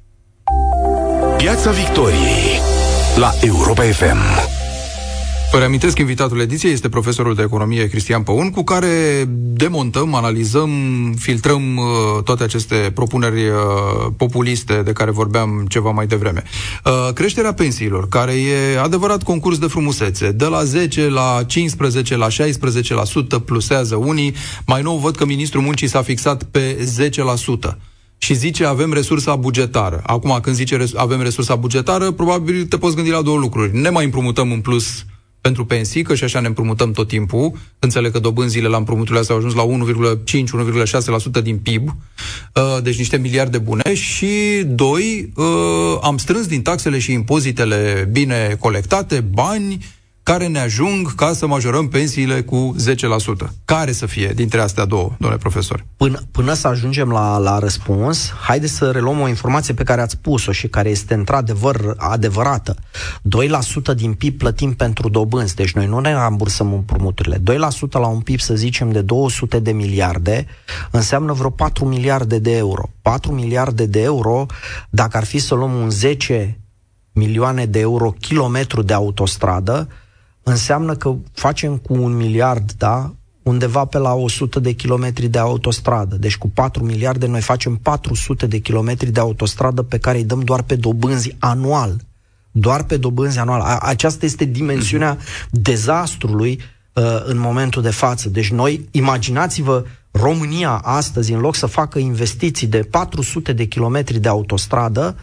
Piața 1.37 1.71
Victoriei 1.71 2.61
la 3.17 3.33
Europa 3.41 3.83
FM. 3.83 4.58
Vă 5.53 5.59
reamintesc, 5.59 5.99
invitatul 5.99 6.41
ediției 6.41 6.73
este 6.73 6.89
profesorul 6.89 7.35
de 7.35 7.43
economie 7.43 7.89
Cristian 7.89 8.23
Păun, 8.23 8.51
cu 8.51 8.63
care 8.63 9.25
demontăm, 9.29 10.15
analizăm, 10.15 10.71
filtrăm 11.19 11.77
uh, 11.77 12.23
toate 12.25 12.43
aceste 12.43 12.91
propuneri 12.95 13.49
uh, 13.49 13.55
populiste 14.17 14.83
de 14.83 14.93
care 14.93 15.11
vorbeam 15.11 15.67
ceva 15.69 15.91
mai 15.91 16.07
devreme. 16.07 16.43
Uh, 16.85 17.13
creșterea 17.15 17.53
pensiilor, 17.53 18.09
care 18.09 18.33
e 18.33 18.79
adevărat 18.79 19.23
concurs 19.23 19.59
de 19.59 19.67
frumusețe, 19.67 20.31
de 20.33 20.45
la 20.45 20.65
10 20.65 21.09
la 21.09 21.43
15 21.47 22.17
la 22.17 22.27
16% 22.29 22.31
plusează 23.45 23.97
unii, 23.97 24.35
mai 24.67 24.83
nou 24.83 24.97
văd 24.97 25.17
că 25.17 25.25
ministrul 25.25 25.63
muncii 25.63 25.89
s-a 25.89 26.03
fixat 26.03 26.43
pe 26.43 26.89
10% 27.73 27.77
și 28.19 28.35
zice 28.35 28.65
avem 28.65 28.93
resursa 28.93 29.37
bugetară. 29.37 30.03
Acum, 30.07 30.39
când 30.43 30.57
zice 30.57 30.85
avem 30.95 31.23
resursa 31.23 31.55
bugetară, 31.57 32.11
probabil 32.11 32.65
te 32.65 32.77
poți 32.77 32.95
gândi 32.95 33.11
la 33.11 33.23
două 33.23 33.39
lucruri. 33.39 33.77
Ne 33.77 33.89
mai 33.89 34.05
împrumutăm 34.05 34.53
în 34.53 34.61
plus 34.61 35.05
pentru 35.49 35.67
pensii, 35.67 36.03
că 36.03 36.15
și 36.15 36.25
așa 36.25 36.41
ne 36.41 36.47
împrumutăm 36.47 36.93
tot 36.93 37.09
timpul. 37.09 37.53
Înțeleg 37.79 38.13
că 38.13 38.19
dobânzile 38.19 38.69
la 38.69 38.77
împrumuturile 38.77 39.19
astea 39.19 39.35
au 39.35 39.41
ajuns 39.41 39.55
la 39.55 39.65
1,5-1,6% 41.39 41.43
din 41.43 41.59
PIB, 41.59 41.89
uh, 41.89 42.83
deci 42.83 42.99
niște 42.99 43.17
miliarde 43.17 43.59
bune. 43.59 43.95
Și, 43.95 44.63
doi, 44.67 45.33
uh, 45.35 45.99
am 46.03 46.17
strâns 46.17 46.47
din 46.47 46.63
taxele 46.63 46.99
și 46.99 47.13
impozitele 47.13 48.09
bine 48.13 48.57
colectate 48.59 49.21
bani 49.21 49.79
care 50.29 50.47
ne 50.47 50.59
ajung 50.59 51.15
ca 51.15 51.33
să 51.33 51.47
majorăm 51.47 51.89
pensiile 51.89 52.43
cu 52.43 52.77
10%. 53.47 53.49
Care 53.65 53.93
să 53.93 54.07
fie 54.07 54.33
dintre 54.35 54.61
astea 54.61 54.85
două, 54.85 55.13
domnule 55.19 55.41
profesor? 55.41 55.85
Până, 55.97 56.21
până 56.31 56.53
să 56.53 56.69
ajungem 56.69 57.11
la, 57.11 57.39
la 57.39 57.59
răspuns, 57.59 58.33
haideți 58.41 58.73
să 58.73 58.91
reluăm 58.91 59.21
o 59.21 59.29
informație 59.29 59.75
pe 59.75 59.83
care 59.83 60.01
ați 60.01 60.13
spus-o 60.13 60.53
și 60.53 60.69
care 60.69 60.89
este 60.89 61.15
într-adevăr 61.15 61.95
adevărată. 61.97 62.75
2% 63.93 63.95
din 63.97 64.13
PIB 64.13 64.39
plătim 64.39 64.75
pentru 64.75 65.09
dobânzi, 65.09 65.55
deci 65.55 65.73
noi 65.73 65.87
nu 65.87 65.99
ne 65.99 66.13
rambursăm 66.13 66.73
împrumuturile. 66.73 67.37
2% 67.39 67.41
la 67.91 68.07
un 68.07 68.21
PIB, 68.21 68.41
să 68.41 68.55
zicem, 68.55 68.93
de 68.93 69.01
200 69.01 69.59
de 69.59 69.73
miliarde, 69.73 70.47
înseamnă 70.91 71.33
vreo 71.33 71.51
4 71.51 71.85
miliarde 71.85 72.39
de 72.39 72.57
euro. 72.57 72.91
4 73.03 73.33
miliarde 73.33 73.87
de 73.87 74.03
euro, 74.03 74.47
dacă 74.91 75.17
ar 75.17 75.25
fi 75.25 75.39
să 75.39 75.55
luăm 75.55 75.75
un 75.75 75.91
10 75.91 76.61
milioane 77.13 77.67
de 77.67 77.79
euro 77.79 78.11
kilometru 78.11 78.83
de 78.83 78.93
autostradă, 78.93 79.89
înseamnă 80.49 80.95
că 80.95 81.15
facem 81.33 81.77
cu 81.77 81.95
un 81.95 82.17
miliard, 82.17 82.73
da, 82.73 83.13
undeva 83.43 83.85
pe 83.85 83.99
la 83.99 84.15
100 84.15 84.61
de 84.61 84.73
kilometri 84.73 85.29
de 85.29 85.39
autostradă. 85.39 86.17
Deci 86.17 86.37
cu 86.37 86.49
4 86.49 86.85
miliarde 86.85 87.27
noi 87.27 87.41
facem 87.41 87.77
400 87.77 88.47
de 88.47 88.59
kilometri 88.59 89.11
de 89.11 89.21
autostradă 89.21 89.83
pe 89.83 89.99
care 89.99 90.19
îi 90.19 90.25
dăm 90.25 90.41
doar 90.41 90.63
pe 90.63 90.77
dobânzi 90.77 91.37
anual. 91.39 91.97
Doar 92.51 92.85
pe 92.85 92.97
dobânzi 92.97 93.39
anual. 93.39 93.79
Aceasta 93.81 94.25
este 94.25 94.45
dimensiunea 94.45 95.19
dezastrului 95.51 96.61
uh, 96.93 97.03
în 97.25 97.39
momentul 97.39 97.83
de 97.83 97.91
față. 97.91 98.29
Deci 98.29 98.51
noi, 98.51 98.89
imaginați-vă 98.91 99.85
România 100.11 100.81
astăzi, 100.85 101.33
în 101.33 101.41
loc 101.41 101.55
să 101.55 101.67
facă 101.67 101.99
investiții 101.99 102.67
de 102.67 102.83
400 102.91 103.53
de 103.53 103.65
kilometri 103.65 104.19
de 104.19 104.29
autostradă, 104.29 105.17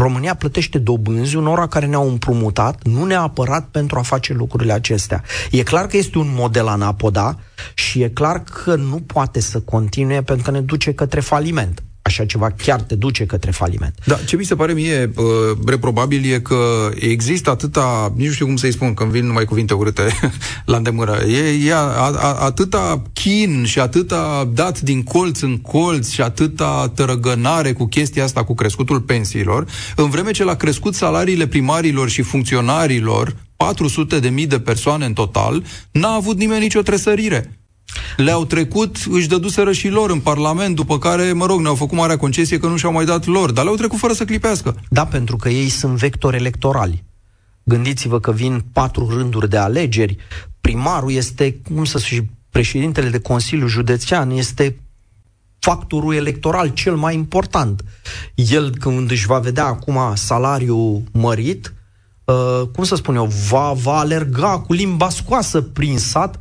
România 0.00 0.34
plătește 0.34 0.78
dobânzi 0.78 1.36
unora 1.36 1.66
care 1.66 1.86
ne-au 1.86 2.08
împrumutat, 2.08 2.82
nu 2.82 3.04
neapărat 3.04 3.68
pentru 3.70 3.98
a 3.98 4.02
face 4.02 4.32
lucrurile 4.32 4.72
acestea. 4.72 5.22
E 5.50 5.62
clar 5.62 5.86
că 5.86 5.96
este 5.96 6.18
un 6.18 6.28
model 6.34 6.66
anapoda 6.66 7.38
și 7.74 8.02
e 8.02 8.08
clar 8.08 8.42
că 8.42 8.74
nu 8.74 8.96
poate 8.96 9.40
să 9.40 9.60
continue 9.60 10.22
pentru 10.22 10.44
că 10.44 10.50
ne 10.50 10.60
duce 10.60 10.92
către 10.92 11.20
faliment 11.20 11.82
așa 12.10 12.24
ceva 12.24 12.50
chiar 12.50 12.80
te 12.80 12.94
duce 12.94 13.26
către 13.26 13.50
faliment. 13.50 13.94
Da, 14.04 14.14
ce 14.14 14.36
mi 14.36 14.44
se 14.44 14.54
pare 14.54 14.72
mie 14.72 15.10
uh, 15.16 15.24
reprobabil 15.66 16.32
e 16.32 16.40
că 16.40 16.90
există 16.94 17.50
atâta, 17.50 18.12
nici 18.16 18.26
nu 18.26 18.32
știu 18.32 18.46
cum 18.46 18.56
să-i 18.56 18.72
spun, 18.72 18.94
când 18.94 19.10
vin 19.10 19.26
numai 19.26 19.44
cuvinte 19.44 19.74
urâte 19.74 20.02
la 20.72 20.76
îndemână, 20.76 21.16
e, 21.26 21.66
e 21.66 21.74
a, 21.74 21.78
a, 21.78 22.36
atâta 22.40 23.02
chin 23.12 23.64
și 23.64 23.80
atâta 23.80 24.50
dat 24.52 24.80
din 24.80 25.02
colț 25.02 25.40
în 25.40 25.58
colț 25.58 26.08
și 26.08 26.20
atâta 26.20 26.92
tărăgănare 26.94 27.72
cu 27.72 27.86
chestia 27.86 28.24
asta, 28.24 28.44
cu 28.44 28.54
crescutul 28.54 29.00
pensiilor, 29.00 29.66
în 29.96 30.10
vreme 30.10 30.30
ce 30.30 30.44
l-a 30.44 30.54
crescut 30.54 30.94
salariile 30.94 31.46
primarilor 31.46 32.08
și 32.08 32.22
funcționarilor 32.22 33.36
400 33.56 34.18
de 34.18 34.28
mii 34.28 34.46
de 34.46 34.60
persoane 34.60 35.04
în 35.04 35.12
total, 35.12 35.62
n-a 35.90 36.12
avut 36.12 36.36
nimeni 36.36 36.60
nicio 36.60 36.82
tresărire 36.82 37.59
le-au 38.16 38.44
trecut, 38.44 38.96
își 39.10 39.28
dăduseră 39.28 39.72
și 39.72 39.88
lor 39.88 40.10
în 40.10 40.20
Parlament, 40.20 40.74
după 40.74 40.98
care, 40.98 41.32
mă 41.32 41.46
rog, 41.46 41.60
ne-au 41.60 41.74
făcut 41.74 41.98
marea 41.98 42.16
concesie 42.16 42.58
că 42.58 42.66
nu 42.66 42.76
și-au 42.76 42.92
mai 42.92 43.04
dat 43.04 43.26
lor, 43.26 43.50
dar 43.50 43.64
le-au 43.64 43.76
trecut 43.76 43.98
fără 43.98 44.12
să 44.12 44.24
clipească. 44.24 44.76
Da, 44.88 45.06
pentru 45.06 45.36
că 45.36 45.48
ei 45.48 45.68
sunt 45.68 45.96
vectori 45.96 46.36
electorali. 46.36 47.04
Gândiți-vă 47.62 48.20
că 48.20 48.32
vin 48.32 48.64
patru 48.72 49.08
rânduri 49.08 49.48
de 49.48 49.56
alegeri, 49.56 50.16
primarul 50.60 51.12
este, 51.12 51.60
cum 51.74 51.84
să 51.84 51.98
și 51.98 52.22
președintele 52.50 53.08
de 53.08 53.20
Consiliu 53.20 53.66
Județean 53.66 54.30
este 54.30 54.80
factorul 55.58 56.14
electoral 56.14 56.68
cel 56.68 56.96
mai 56.96 57.14
important. 57.14 57.84
El, 58.34 58.70
când 58.70 59.10
își 59.10 59.26
va 59.26 59.38
vedea 59.38 59.64
acum 59.64 59.98
salariul 60.14 61.02
mărit, 61.12 61.74
uh, 62.24 62.62
cum 62.72 62.84
să 62.84 62.94
spun 62.94 63.14
eu, 63.14 63.32
va, 63.48 63.72
va 63.72 63.98
alerga 63.98 64.58
cu 64.58 64.72
limba 64.72 65.08
scoasă 65.08 65.60
prin 65.60 65.98
sat 65.98 66.38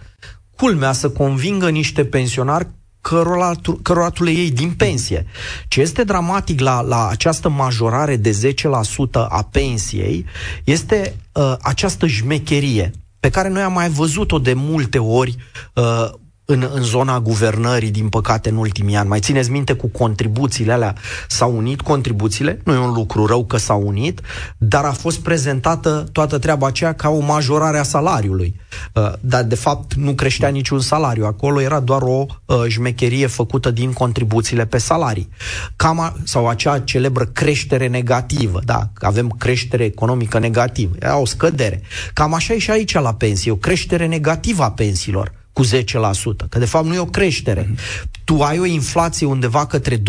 culmea 0.59 0.91
să 0.91 1.09
convingă 1.09 1.69
niște 1.69 2.05
pensionari 2.05 2.67
cărora, 3.01 3.51
cărora 3.81 4.09
tu 4.09 4.23
le 4.23 4.31
iei 4.31 4.51
din 4.51 4.71
pensie. 4.71 5.25
Ce 5.67 5.81
este 5.81 6.03
dramatic 6.03 6.59
la, 6.59 6.81
la 6.81 7.07
această 7.07 7.49
majorare 7.49 8.15
de 8.15 8.53
10% 8.53 9.11
a 9.11 9.47
pensiei 9.51 10.25
este 10.63 11.15
uh, 11.33 11.55
această 11.61 12.07
jmecherie 12.07 12.91
pe 13.19 13.29
care 13.29 13.49
noi 13.49 13.61
am 13.61 13.73
mai 13.73 13.89
văzut-o 13.89 14.39
de 14.39 14.53
multe 14.53 14.97
ori 14.97 15.35
uh, 15.73 16.09
în, 16.51 16.69
în 16.73 16.81
zona 16.81 17.19
guvernării, 17.19 17.91
din 17.91 18.09
păcate, 18.09 18.49
în 18.49 18.55
ultimii 18.55 18.95
ani. 18.95 19.07
Mai 19.07 19.19
țineți 19.19 19.51
minte 19.51 19.73
cu 19.73 19.87
contribuțiile 19.87 20.71
alea? 20.71 20.95
S-au 21.27 21.57
unit 21.57 21.81
contribuțiile, 21.81 22.61
nu 22.63 22.73
e 22.73 22.77
un 22.77 22.93
lucru 22.93 23.25
rău 23.25 23.45
că 23.45 23.57
s-au 23.57 23.81
unit, 23.85 24.21
dar 24.57 24.83
a 24.85 24.91
fost 24.91 25.19
prezentată 25.19 26.05
toată 26.11 26.37
treaba 26.37 26.67
aceea 26.67 26.93
ca 26.93 27.09
o 27.09 27.19
majorare 27.19 27.77
a 27.77 27.83
salariului. 27.83 28.55
Uh, 28.93 29.13
dar, 29.19 29.43
de 29.43 29.55
fapt, 29.55 29.93
nu 29.93 30.13
creștea 30.13 30.49
niciun 30.49 30.79
salariu. 30.79 31.25
Acolo 31.25 31.61
era 31.61 31.79
doar 31.79 32.01
o 32.01 32.25
uh, 32.45 32.57
jmecherie 32.67 33.27
făcută 33.27 33.71
din 33.71 33.93
contribuțiile 33.93 34.65
pe 34.65 34.77
salarii. 34.77 35.29
Cam 35.75 35.99
a, 35.99 36.15
sau 36.23 36.47
acea 36.47 36.79
celebră 36.79 37.25
creștere 37.25 37.87
negativă. 37.87 38.59
Da, 38.65 38.89
avem 38.99 39.29
creștere 39.37 39.83
economică 39.83 40.39
negativă. 40.39 40.95
Era 40.99 41.17
o 41.17 41.25
scădere. 41.25 41.81
Cam 42.13 42.33
așa 42.33 42.53
e 42.53 42.57
și 42.57 42.71
aici 42.71 42.93
la 42.93 43.13
pensie, 43.13 43.51
o 43.51 43.55
creștere 43.55 44.05
negativă 44.05 44.63
a 44.63 44.71
pensiilor 44.71 45.37
cu 45.59 45.65
10%, 45.65 46.49
că 46.49 46.59
de 46.59 46.65
fapt 46.65 46.85
nu 46.85 46.93
e 46.93 46.99
o 46.99 47.05
creștere. 47.05 47.63
Mm-hmm. 47.63 48.11
Tu 48.23 48.41
ai 48.41 48.59
o 48.59 48.65
inflație 48.65 49.25
undeva 49.25 49.65
către 49.65 49.97
20% 49.97 50.01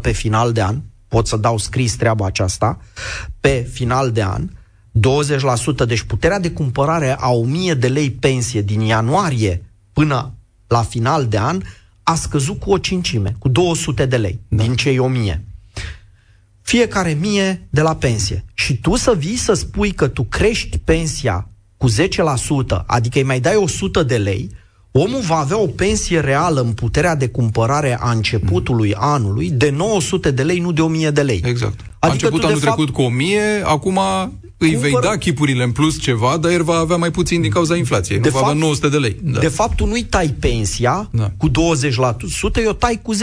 pe 0.00 0.12
final 0.12 0.52
de 0.52 0.62
an, 0.62 0.80
pot 1.08 1.26
să 1.26 1.36
dau 1.36 1.58
scris 1.58 1.94
treaba 1.94 2.26
aceasta, 2.26 2.78
pe 3.40 3.68
final 3.72 4.12
de 4.12 4.22
an, 4.22 4.50
20%, 5.84 5.86
deci 5.86 6.02
puterea 6.02 6.40
de 6.40 6.50
cumpărare 6.50 7.16
a 7.18 7.28
1000 7.28 7.74
de 7.74 7.88
lei 7.88 8.10
pensie 8.10 8.62
din 8.62 8.80
ianuarie 8.80 9.64
până 9.92 10.34
la 10.66 10.82
final 10.82 11.26
de 11.26 11.38
an 11.38 11.62
a 12.02 12.14
scăzut 12.14 12.60
cu 12.60 12.70
o 12.70 12.78
cincime, 12.78 13.34
cu 13.38 13.48
200 13.48 14.06
de 14.06 14.16
lei 14.16 14.40
da. 14.48 14.62
din 14.62 14.74
cei 14.74 14.98
1000 14.98 15.44
fiecare 16.70 17.12
mie 17.12 17.66
de 17.70 17.80
la 17.80 17.96
pensie. 17.96 18.44
Și 18.54 18.76
tu 18.76 18.96
să 18.96 19.14
vii 19.14 19.36
să 19.36 19.52
spui 19.52 19.92
că 19.92 20.08
tu 20.08 20.22
crești 20.22 20.78
pensia 20.78 21.49
cu 21.80 21.90
10%, 21.90 22.84
adică 22.86 23.18
îi 23.18 23.24
mai 23.24 23.40
dai 23.40 23.56
100 23.56 24.02
de 24.02 24.16
lei, 24.16 24.50
omul 24.92 25.20
va 25.20 25.36
avea 25.36 25.58
o 25.58 25.66
pensie 25.66 26.20
reală 26.20 26.60
în 26.60 26.72
puterea 26.72 27.14
de 27.14 27.28
cumpărare 27.28 27.98
a 28.00 28.10
începutului 28.10 28.94
mm. 28.96 29.04
anului 29.04 29.50
de 29.50 29.70
900 29.70 30.30
de 30.30 30.42
lei, 30.42 30.58
nu 30.58 30.72
de 30.72 30.80
1000 30.80 31.10
de 31.10 31.22
lei. 31.22 31.42
Exact. 31.44 31.80
Adică 31.80 31.96
a 31.98 32.10
început 32.10 32.44
anul 32.44 32.58
fapt, 32.58 32.74
trecut 32.74 32.94
cu 32.94 33.02
1000, 33.02 33.40
acum 33.64 33.98
îi 34.64 34.72
cumpăr... 34.72 34.90
vei 34.90 35.10
da 35.10 35.16
chipurile 35.16 35.62
în 35.62 35.72
plus 35.72 36.00
ceva, 36.00 36.36
dar 36.36 36.50
el 36.50 36.62
va 36.62 36.74
avea 36.74 36.96
mai 36.96 37.10
puțin 37.10 37.40
din 37.40 37.50
cauza 37.50 37.76
inflației. 37.76 38.18
De 38.18 38.28
nu 38.28 38.30
fapt, 38.30 38.44
va 38.44 38.50
avea 38.50 38.60
900 38.60 38.88
de 38.88 38.96
lei. 38.96 39.16
Da. 39.22 39.38
De 39.38 39.48
fapt, 39.48 39.76
tu 39.76 39.86
nu-i 39.86 40.02
tai 40.04 40.34
pensia 40.40 41.08
da. 41.12 41.30
cu 41.36 41.48
20%, 41.48 41.52
eu 42.64 42.72
tai 42.72 43.00
cu 43.02 43.14
10%. 43.14 43.18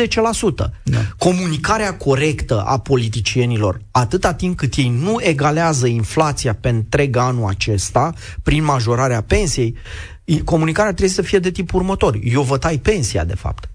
Da. 0.84 0.98
Comunicarea 1.18 1.96
corectă 1.96 2.62
a 2.62 2.78
politicienilor, 2.78 3.82
atâta 3.92 4.34
timp 4.34 4.58
cât 4.58 4.76
ei 4.76 4.94
nu 5.02 5.18
egalează 5.20 5.88
inflația 5.88 6.54
pe 6.54 6.70
întreg 6.70 7.16
anul 7.16 7.48
acesta, 7.48 8.14
prin 8.44 8.64
majorarea 8.64 9.22
pensiei, 9.22 9.76
comunicarea 10.44 10.92
trebuie 10.92 11.16
să 11.16 11.22
fie 11.22 11.40
de 11.40 11.52
tip 11.52 11.74
următor. 11.74 12.20
Eu 12.24 12.42
vă 12.42 12.58
tai 12.58 12.78
pensia, 12.78 13.26
de 13.26 13.36
fapt. 13.36 13.70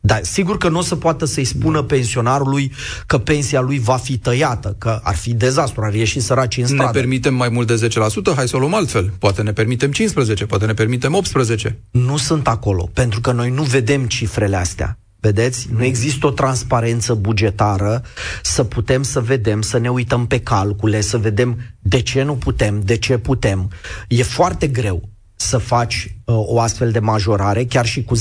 Dar 0.00 0.20
sigur 0.22 0.56
că 0.56 0.68
nu 0.68 0.78
o 0.78 0.82
să 0.82 0.96
poată 0.96 1.24
să-i 1.24 1.44
spună 1.44 1.82
pensionarului 1.82 2.72
că 3.06 3.18
pensia 3.18 3.60
lui 3.60 3.78
va 3.78 3.96
fi 3.96 4.18
tăiată, 4.18 4.74
că 4.78 5.00
ar 5.02 5.16
fi 5.16 5.34
dezastru, 5.34 5.82
ar 5.82 5.94
ieși 5.94 6.20
săraci 6.20 6.56
în 6.56 6.66
stradă. 6.66 6.84
Ne 6.84 7.00
permitem 7.00 7.34
mai 7.34 7.48
mult 7.48 7.66
de 7.66 7.88
10%? 8.32 8.34
Hai 8.34 8.48
să 8.48 8.56
o 8.56 8.58
luăm 8.58 8.74
altfel. 8.74 9.12
Poate 9.18 9.42
ne 9.42 9.52
permitem 9.52 9.90
15, 9.90 10.46
poate 10.46 10.66
ne 10.66 10.74
permitem 10.74 11.14
18. 11.14 11.78
Nu 11.90 12.16
sunt 12.16 12.48
acolo, 12.48 12.90
pentru 12.92 13.20
că 13.20 13.32
noi 13.32 13.50
nu 13.50 13.62
vedem 13.62 14.06
cifrele 14.06 14.56
astea. 14.56 14.98
Vedeți? 15.20 15.68
Nu 15.72 15.84
există 15.84 16.26
o 16.26 16.30
transparență 16.30 17.14
bugetară 17.14 18.02
să 18.42 18.64
putem 18.64 19.02
să 19.02 19.20
vedem, 19.20 19.62
să 19.62 19.78
ne 19.78 19.88
uităm 19.88 20.26
pe 20.26 20.40
calcule, 20.40 21.00
să 21.00 21.18
vedem 21.18 21.58
de 21.78 22.00
ce 22.00 22.22
nu 22.22 22.34
putem, 22.34 22.80
de 22.84 22.96
ce 22.96 23.18
putem. 23.18 23.70
E 24.08 24.22
foarte 24.22 24.66
greu 24.66 25.08
să 25.36 25.58
faci 25.58 26.16
uh, 26.24 26.34
o 26.38 26.60
astfel 26.60 26.90
de 26.90 26.98
majorare, 26.98 27.64
chiar 27.64 27.86
și 27.86 28.02
cu 28.02 28.16
10%, 28.16 28.20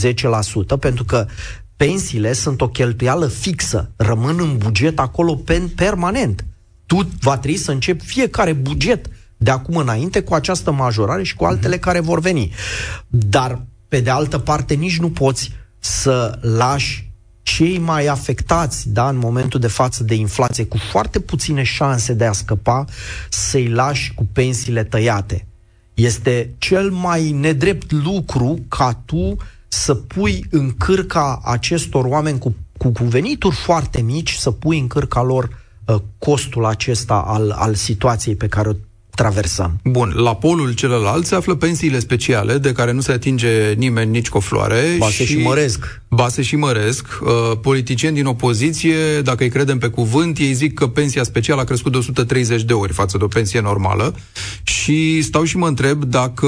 pentru 0.80 1.04
că 1.04 1.26
pensiile 1.78 2.34
sunt 2.34 2.62
o 2.62 2.68
cheltuială 2.68 3.28
fixă, 3.28 3.92
rămân 3.96 4.40
în 4.40 4.58
buget 4.58 5.00
acolo 5.00 5.36
pen, 5.36 5.68
permanent. 5.68 6.46
Tu 6.86 7.10
va 7.22 7.38
trebui 7.38 7.58
să 7.58 7.72
începi 7.72 8.06
fiecare 8.06 8.54
buget 8.54 9.06
de 9.38 9.52
acum 9.52 9.76
înainte 9.76 10.22
cu 10.22 10.34
această 10.34 10.72
majorare 10.72 11.24
și 11.24 11.36
cu 11.36 11.46
altele 11.46 11.78
uh-huh. 11.78 11.82
care 11.82 12.00
vor 12.00 12.20
veni. 12.20 12.54
Dar, 13.08 13.62
pe 13.88 14.00
de 14.00 14.10
altă 14.10 14.38
parte, 14.38 14.74
nici 14.74 15.00
nu 15.00 15.10
poți 15.10 15.52
să 15.80 16.40
lași 16.42 17.12
cei 17.42 17.78
mai 17.78 18.06
afectați, 18.06 18.90
da, 18.90 19.10
în 19.10 19.18
momentul 19.18 19.60
de 19.60 19.68
față 19.68 20.04
de 20.04 20.16
inflație, 20.16 20.66
cu 20.66 20.78
foarte 20.78 21.20
puține 21.20 21.64
șanse 21.64 22.14
de 22.14 22.26
a 22.26 22.32
scăpa, 22.32 22.86
să-i 23.30 23.68
lași 23.68 24.14
cu 24.14 24.28
pensiile 24.34 24.84
tăiate. 24.84 25.48
Este 25.94 26.54
cel 26.58 26.92
mai 26.92 27.32
nedrept 27.32 27.92
lucru 27.92 28.60
ca 28.68 29.02
tu 29.06 29.36
să 29.68 29.96
pui 29.96 30.46
în 30.52 30.72
cârca 30.72 31.42
acestor 31.44 32.06
oameni 32.06 32.40
cu, 32.40 32.56
cu, 32.78 32.92
cu 32.92 33.04
venituri 33.04 33.56
foarte 33.56 34.02
mici, 34.02 34.34
să 34.34 34.52
pui 34.52 34.80
în 34.80 34.88
cârca 34.88 35.22
lor 35.22 35.50
uh, 35.86 35.96
costul 36.18 36.66
acesta 36.66 37.24
al, 37.28 37.52
al 37.52 37.76
situației 37.76 38.36
pe 38.36 38.48
care 38.48 38.70
o 38.70 38.74
traversăm. 39.18 39.80
Bun, 39.84 40.14
la 40.16 40.36
polul 40.36 40.74
celălalt 40.74 41.26
se 41.26 41.36
află 41.36 41.56
pensiile 41.56 42.00
speciale 42.00 42.58
de 42.58 42.72
care 42.72 42.92
nu 42.92 43.02
se 43.02 43.12
atinge 43.12 43.74
nimeni 43.74 44.12
nici 44.12 44.30
cu 44.30 44.38
o 44.38 44.40
floare. 44.40 44.96
Ba 44.98 45.10
se 45.10 45.26
și, 45.26 45.32
și 45.32 45.38
măresc. 45.38 46.02
Ba 46.10 46.28
se 46.28 46.42
și 46.42 46.56
măresc. 46.56 47.08
Uh, 47.22 47.58
politicieni 47.62 48.16
din 48.16 48.26
opoziție, 48.26 49.22
dacă 49.22 49.44
îi 49.44 49.50
credem 49.50 49.78
pe 49.78 49.88
cuvânt, 49.88 50.38
ei 50.38 50.54
zic 50.54 50.74
că 50.74 50.88
pensia 50.88 51.24
specială 51.24 51.62
a 51.62 51.64
crescut 51.64 51.92
de 51.92 51.98
130 51.98 52.64
de 52.64 52.74
ori 52.74 52.94
față 52.94 53.18
de 53.18 53.24
o 53.24 53.28
pensie 53.28 53.60
normală 53.60 54.16
și 54.64 55.22
stau 55.22 55.44
și 55.44 55.58
mă 55.58 55.68
întreb 55.68 56.04
dacă 56.04 56.48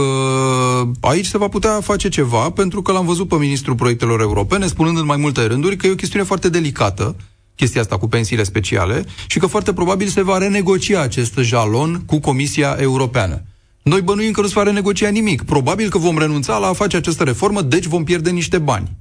aici 0.99 1.25
se 1.25 1.37
va 1.37 1.47
putea 1.47 1.81
face 1.81 2.09
ceva, 2.09 2.49
pentru 2.49 2.81
că 2.81 2.91
l-am 2.91 3.05
văzut 3.05 3.27
pe 3.27 3.35
ministrul 3.35 3.75
proiectelor 3.75 4.21
europene 4.21 4.67
spunând 4.67 4.97
în 4.97 5.05
mai 5.05 5.17
multe 5.17 5.45
rânduri 5.45 5.75
că 5.75 5.87
e 5.87 5.91
o 5.91 5.95
chestiune 5.95 6.25
foarte 6.25 6.49
delicată 6.49 7.15
chestia 7.59 7.81
asta 7.81 7.97
cu 7.97 8.07
pensiile 8.07 8.43
speciale 8.43 9.05
și 9.27 9.39
că 9.39 9.45
foarte 9.45 9.73
probabil 9.73 10.07
se 10.07 10.21
va 10.21 10.37
renegocia 10.37 11.01
acest 11.01 11.37
jalon 11.37 12.03
cu 12.05 12.19
Comisia 12.19 12.75
Europeană. 12.79 13.41
Noi 13.81 14.01
bănuim 14.01 14.31
că 14.31 14.41
nu 14.41 14.47
se 14.47 14.53
va 14.55 14.63
renegocia 14.63 15.09
nimic. 15.09 15.43
Probabil 15.43 15.89
că 15.89 15.97
vom 15.97 16.17
renunța 16.17 16.57
la 16.57 16.67
a 16.67 16.73
face 16.73 16.97
această 16.97 17.23
reformă, 17.23 17.61
deci 17.61 17.85
vom 17.85 18.03
pierde 18.03 18.29
niște 18.29 18.57
bani. 18.57 18.97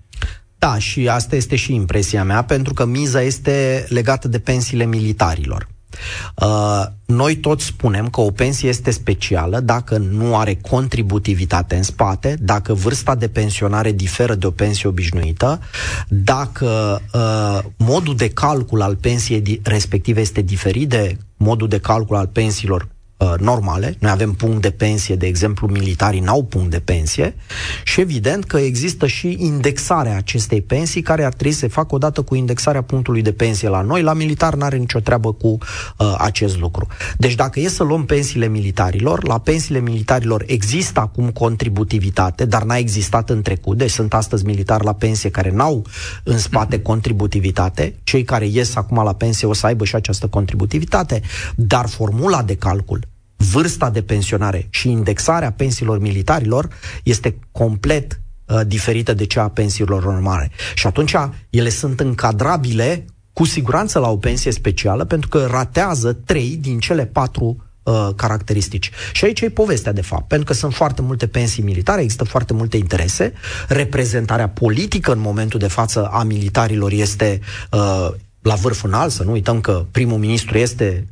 Da, 0.59 0.79
și 0.79 1.09
asta 1.09 1.37
este 1.37 1.57
și 1.57 1.75
impresia 1.75 2.25
mea, 2.25 2.45
pentru 2.45 2.75
că 2.75 2.85
miza 2.85 3.23
este 3.23 3.87
legată 3.89 4.29
de 4.29 4.39
pensiile 4.39 4.87
militarilor. 4.87 5.69
Uh, 6.35 6.85
noi 7.07 7.37
toți 7.37 7.65
spunem 7.65 8.09
că 8.09 8.21
o 8.21 8.31
pensie 8.31 8.69
este 8.69 8.91
specială 8.91 9.61
dacă 9.61 9.97
nu 9.97 10.37
are 10.37 10.55
contributivitate 10.55 11.77
în 11.77 11.83
spate, 11.83 12.37
dacă 12.41 12.75
vârsta 12.75 13.15
de 13.15 13.29
pensionare 13.29 13.93
diferă 13.93 14.35
de 14.35 14.47
o 14.47 14.51
pensie 14.51 14.89
obișnuită, 14.89 15.61
dacă 16.09 17.03
uh, 17.13 17.59
modul 17.77 18.17
de 18.17 18.29
calcul 18.29 18.83
al 18.83 18.97
pensiei 18.97 19.61
respective 19.65 20.21
este 20.21 20.41
diferit 20.41 20.89
de 20.89 21.17
modul 21.37 21.69
de 21.69 21.79
calcul 21.79 22.17
al 22.17 22.27
pensiilor 22.27 22.89
uh, 23.19 23.35
normale. 23.39 23.97
Noi 23.99 24.11
avem 24.11 24.33
punct 24.33 24.63
de 24.63 24.71
pensie, 24.71 25.17
de 25.17 25.27
exemplu, 25.27 25.67
militarii 25.67 26.21
n-au 26.21 26.45
punct 26.45 26.71
de 26.71 26.81
pensie 26.81 27.35
și 27.85 28.01
evident 28.01 28.45
că 28.45 28.57
există 28.57 29.07
și 29.07 29.37
indexarea 29.39 30.17
acestei 30.17 30.63
pensii 30.63 31.03
care 31.03 31.25
ar 31.25 31.33
trebui 31.33 31.53
să 31.53 31.59
se 31.59 31.67
facă 31.69 31.95
odată 31.95 32.23
cu 32.23 32.35
indexarea 32.35 32.83
punctului 32.83 33.23
de 33.23 33.33
pensie 33.33 33.69
la 33.69 33.81
noi. 33.81 34.03
La 34.03 34.13
militar 34.13 34.55
n-are 34.55 34.77
nicio 34.77 35.01
treabă 35.01 35.33
cu 35.33 35.49
uh, 35.49 36.15
acest 36.19 36.59
lucru. 36.59 36.87
Deci 37.17 37.35
dacă 37.35 37.61
e 37.61 37.69
să 37.69 37.83
luăm 37.83 38.05
pensiile 38.05 38.49
militarilor, 38.49 39.27
la 39.27 39.39
pensiile 39.39 39.81
militarilor 39.81 40.45
există 40.47 41.01
acum 41.01 41.31
contributivitate, 41.31 42.45
dar 42.45 42.63
n-a 42.63 42.77
existat 42.77 43.31
în 43.31 43.43
trecut, 43.43 43.77
deci 43.77 43.91
sunt 43.91 44.15
astăzi 44.15 44.45
militari 44.45 44.85
la 44.85 44.93
pensie 44.93 45.31
care 45.31 45.51
n-au 45.51 45.87
în 46.23 46.39
spate 46.39 46.77
mhm. 46.77 46.85
contributivitate. 46.85 47.95
Cei 48.03 48.25
care 48.25 48.47
ies 48.47 48.77
acum 48.77 49.03
la 49.05 49.15
pensie 49.15 49.49
o 49.49 49.53
să 49.53 49.67
aibă 49.67 49.85
și 49.85 49.95
această 49.95 50.27
contributivitate, 50.27 51.21
dar 51.57 51.89
formula 51.89 52.43
de 52.43 52.55
calcul 52.55 53.08
vârsta 53.39 53.91
de 53.91 54.03
pensionare 54.03 54.67
și 54.71 54.91
indexarea 54.91 55.53
pensiilor 55.53 55.99
militarilor 56.01 56.69
este 57.03 57.39
complet 57.53 58.21
uh, 58.47 58.61
diferită 58.67 59.15
de 59.15 59.25
cea 59.25 59.43
a 59.43 59.49
pensiilor 59.49 60.05
normale. 60.05 60.51
Și 60.75 60.87
atunci 60.87 61.15
ele 61.51 61.69
sunt 61.69 62.01
încadrabile 62.01 63.05
cu 63.33 63.45
siguranță 63.45 63.99
la 63.99 64.11
o 64.11 64.17
pensie 64.17 64.51
specială 64.51 65.05
pentru 65.05 65.29
că 65.29 65.47
ratează 65.51 66.13
trei 66.13 66.59
din 66.61 66.79
cele 66.79 67.07
patru 67.07 67.57
uh, 67.83 68.09
caracteristici. 68.17 68.91
Și 69.13 69.25
aici 69.25 69.41
e 69.41 69.51
povestea, 69.51 69.93
de 69.93 70.03
fapt, 70.03 70.29
pentru 70.29 70.47
că 70.47 70.53
sunt 70.53 70.75
foarte 70.75 71.03
multe 71.03 71.27
pensii 71.27 71.63
militare, 71.63 72.03
există 72.03 72.25
foarte 72.25 72.53
multe 72.53 72.77
interese, 72.77 73.33
reprezentarea 73.69 74.49
politică 74.49 75.13
în 75.13 75.19
momentul 75.19 75.59
de 75.59 75.69
față 75.69 76.07
a 76.07 76.23
militarilor 76.23 76.93
este 76.93 77.41
uh, 77.71 78.09
la 78.43 78.55
vârf 78.55 78.85
înalt, 78.85 79.13
să 79.13 79.23
nu 79.23 79.33
uităm 79.33 79.61
că 79.61 79.87
primul 79.91 80.19
ministru 80.19 80.59
este 80.59 81.07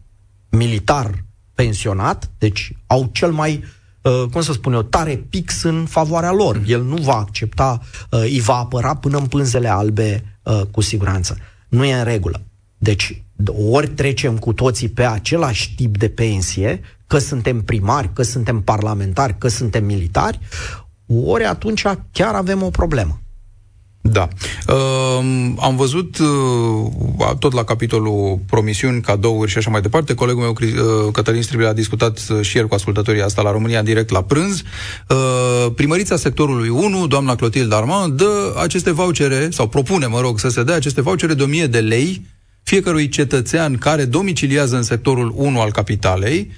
militar 0.51 1.25
pensionat, 1.57 2.31
deci 2.39 2.73
au 2.87 3.09
cel 3.13 3.33
mai 3.33 3.65
uh, 4.03 4.25
cum 4.31 4.41
să 4.41 4.53
spun 4.53 4.73
eu, 4.73 4.83
tare 4.83 5.17
pix 5.17 5.63
în 5.63 5.87
favoarea 5.89 6.33
lor. 6.33 6.63
El 6.67 6.83
nu 6.83 6.97
va 6.97 7.17
accepta, 7.17 7.81
uh, 8.11 8.21
îi 8.21 8.41
va 8.41 8.55
apăra 8.55 8.95
până 8.95 9.19
în 9.19 9.27
pânzele 9.27 9.69
albe 9.69 10.39
uh, 10.43 10.61
cu 10.71 10.81
siguranță. 10.81 11.37
Nu 11.69 11.85
e 11.85 11.95
în 11.95 12.05
regulă. 12.05 12.41
Deci, 12.79 13.25
ori 13.71 13.89
trecem 13.89 14.39
cu 14.39 14.53
toții 14.53 14.89
pe 14.89 15.05
același 15.05 15.75
tip 15.75 15.99
de 15.99 16.09
pensie, 16.09 16.81
că 17.07 17.19
suntem 17.19 17.63
primari, 17.63 18.13
că 18.13 18.23
suntem 18.23 18.63
parlamentari, 18.63 19.39
că 19.39 19.49
suntem 19.49 19.85
militari, 19.85 20.39
ori 21.07 21.45
atunci 21.45 21.83
chiar 22.13 22.35
avem 22.35 22.63
o 22.63 22.71
problemă. 22.71 23.21
Da. 24.13 24.29
Uh, 24.69 25.55
am 25.61 25.77
văzut, 25.77 26.19
uh, 26.19 27.37
tot 27.39 27.53
la 27.53 27.65
capitolul 27.65 28.41
promisiuni, 28.47 29.01
cadouri 29.01 29.51
și 29.51 29.59
așa 29.59 29.71
mai 29.71 29.81
departe, 29.81 30.15
colegul 30.15 30.43
meu, 30.43 30.57
uh, 30.61 31.13
Cătălin 31.13 31.43
Stribil, 31.43 31.67
a 31.67 31.73
discutat 31.73 32.21
uh, 32.31 32.41
și 32.41 32.59
el 32.59 32.67
cu 32.67 32.75
ascultătorii 32.75 33.23
asta 33.23 33.43
la 33.43 33.51
România, 33.51 33.83
direct 33.83 34.11
la 34.11 34.23
prânz. 34.23 34.63
Uh, 35.09 35.73
primărița 35.75 36.17
sectorului 36.17 36.69
1, 36.69 37.07
doamna 37.07 37.37
Clotilde 37.37 37.75
Armand, 37.75 38.13
dă 38.13 38.55
aceste 38.63 38.91
vouchere, 38.91 39.49
sau 39.51 39.69
propune, 39.69 40.07
mă 40.07 40.21
rog, 40.21 40.39
să 40.39 40.49
se 40.49 40.63
dea 40.63 40.75
aceste 40.75 41.01
vouchere 41.01 41.35
de 41.35 41.43
1000 41.43 41.67
de 41.67 41.81
lei 41.81 42.23
fiecărui 42.63 43.09
cetățean 43.09 43.77
care 43.77 44.05
domiciliază 44.05 44.77
în 44.77 44.83
sectorul 44.83 45.33
1 45.37 45.61
al 45.61 45.71
capitalei, 45.71 46.51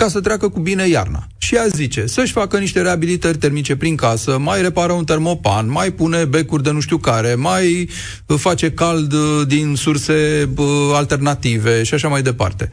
ca 0.00 0.08
să 0.08 0.20
treacă 0.20 0.48
cu 0.48 0.60
bine 0.60 0.88
iarna. 0.88 1.26
Și 1.38 1.54
ea 1.54 1.66
zice 1.66 2.06
să-și 2.06 2.32
facă 2.32 2.58
niște 2.58 2.82
reabilitări 2.82 3.38
termice 3.38 3.76
prin 3.76 3.96
casă, 3.96 4.38
mai 4.38 4.62
repară 4.62 4.92
un 4.92 5.04
termopan, 5.04 5.70
mai 5.70 5.90
pune 5.90 6.24
becuri 6.24 6.62
de 6.62 6.70
nu 6.70 6.80
știu 6.80 6.98
care, 6.98 7.34
mai 7.34 7.88
face 8.26 8.70
cald 8.70 9.12
uh, 9.12 9.46
din 9.46 9.74
surse 9.74 10.48
uh, 10.56 10.66
alternative 10.92 11.82
și 11.82 11.94
așa 11.94 12.08
mai 12.08 12.22
departe. 12.22 12.72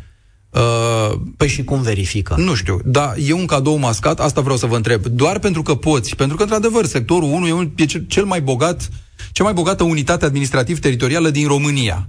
Uh, 0.50 1.20
păi 1.38 1.48
și 1.48 1.63
cum 1.63 1.82
verifică? 1.82 2.36
Nu 2.38 2.54
știu, 2.54 2.80
dar 2.86 3.16
e 3.26 3.34
un 3.34 3.46
cadou 3.46 3.78
mascat, 3.78 4.20
asta 4.20 4.42
vreau 4.42 4.58
să 4.58 4.66
vă 4.66 4.76
întreb. 4.76 5.06
Doar 5.06 5.40
pentru 5.40 5.62
că 5.62 5.76
poți, 5.76 6.16
pentru 6.16 6.36
că, 6.36 6.44
într-adevăr, 6.44 6.86
sectorul 6.86 7.30
1 7.32 7.48
e, 7.48 7.52
un, 7.52 7.72
e 7.76 7.86
cel 7.86 8.26
mai 8.26 8.42
bogat 8.42 8.90
cea 9.32 9.44
mai 9.44 9.54
bogată 9.54 9.84
unitate 9.84 10.26
administrativ-teritorială 10.26 11.30
din 11.30 11.48
România. 11.48 12.08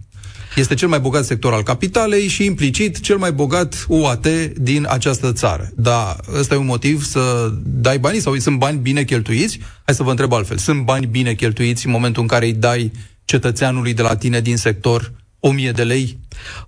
Este 0.59 0.75
cel 0.75 0.88
mai 0.88 1.01
bogat 1.01 1.25
sector 1.25 1.53
al 1.53 1.62
capitalei 1.62 2.29
și 2.29 2.44
implicit 2.44 3.01
cel 3.01 3.16
mai 3.16 3.33
bogat 3.33 3.85
UAT 3.88 4.27
din 4.57 4.87
această 4.88 5.33
țară. 5.33 5.71
Dar 5.75 6.16
ăsta 6.38 6.55
e 6.55 6.59
un 6.59 6.66
motiv 6.66 7.05
să 7.05 7.53
dai 7.64 7.99
banii 7.99 8.21
sau 8.21 8.37
sunt 8.37 8.59
bani 8.59 8.79
bine 8.79 9.03
cheltuiți? 9.03 9.59
Hai 9.85 9.94
să 9.94 10.03
vă 10.03 10.11
întreb 10.11 10.33
altfel. 10.33 10.57
Sunt 10.57 10.85
bani 10.85 11.07
bine 11.07 11.35
cheltuiți 11.35 11.87
în 11.87 11.92
momentul 11.92 12.23
în 12.23 12.29
care 12.29 12.44
îi 12.44 12.53
dai 12.53 12.92
cetățeanului 13.25 13.94
de 13.94 14.03
la 14.03 14.16
tine 14.16 14.40
din 14.40 14.57
sector 14.57 15.12
1000 15.40 15.73
de 15.73 15.83
lei? 15.83 16.18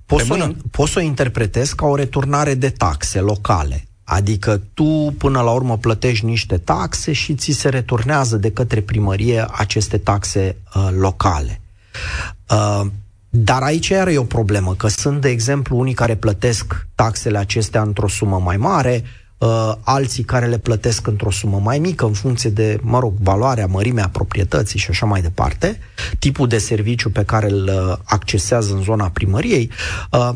Poți 0.07 0.27
să, 0.27 0.55
poți 0.71 0.93
să 0.93 0.99
o 0.99 1.03
interpretezi 1.03 1.75
ca 1.75 1.87
o 1.87 1.97
returnare 1.97 2.55
de 2.55 2.69
taxe 2.69 3.21
locale. 3.21 3.85
Adică 4.05 4.63
tu, 4.75 5.15
până 5.19 5.41
la 5.41 5.51
urmă, 5.51 5.79
plătești 5.79 6.25
niște 6.25 6.57
taxe 6.57 7.13
și 7.13 7.35
ți 7.35 7.53
se 7.53 7.69
returnează 7.69 8.37
de 8.37 8.51
către 8.51 8.81
primărie 8.81 9.47
aceste 9.51 9.99
taxe 9.99 10.57
uh, 10.75 10.89
locale. 10.97 11.61
Uh, 12.51 12.87
dar 13.31 13.63
aici 13.63 13.89
iar 13.89 14.09
e 14.09 14.19
o 14.19 14.25
problemă, 14.25 14.75
că 14.75 14.89
sunt, 14.89 15.21
de 15.21 15.29
exemplu, 15.29 15.79
unii 15.79 15.95
care 15.95 16.15
plătesc 16.15 16.87
taxele 16.95 17.39
acestea 17.39 17.83
într-o 17.83 18.09
sumă 18.09 18.39
mai 18.39 18.57
mare, 18.57 19.05
uh, 19.39 19.73
alții 19.81 20.25
care 20.25 20.47
le 20.47 20.59
plătesc 20.59 21.07
într-o 21.07 21.31
sumă 21.31 21.59
mai 21.59 21.79
mică, 21.79 22.05
în 22.05 22.13
funcție 22.13 22.51
de, 22.51 22.79
mă 22.83 22.99
rog, 22.99 23.15
valoarea, 23.19 23.67
mărimea 23.67 24.09
proprietății 24.09 24.79
și 24.79 24.91
așa 24.91 25.07
mai 25.07 25.23
departe, 25.23 25.79
tipul 26.19 26.49
de 26.49 26.59
serviciu 26.59 27.11
pe 27.11 27.25
care 27.25 27.51
îl 27.51 27.65
uh, 27.69 27.97
accesează 28.05 28.75
în 28.75 28.83
zona 28.83 29.11
primăriei. 29.11 29.71
Uh, 30.13 30.31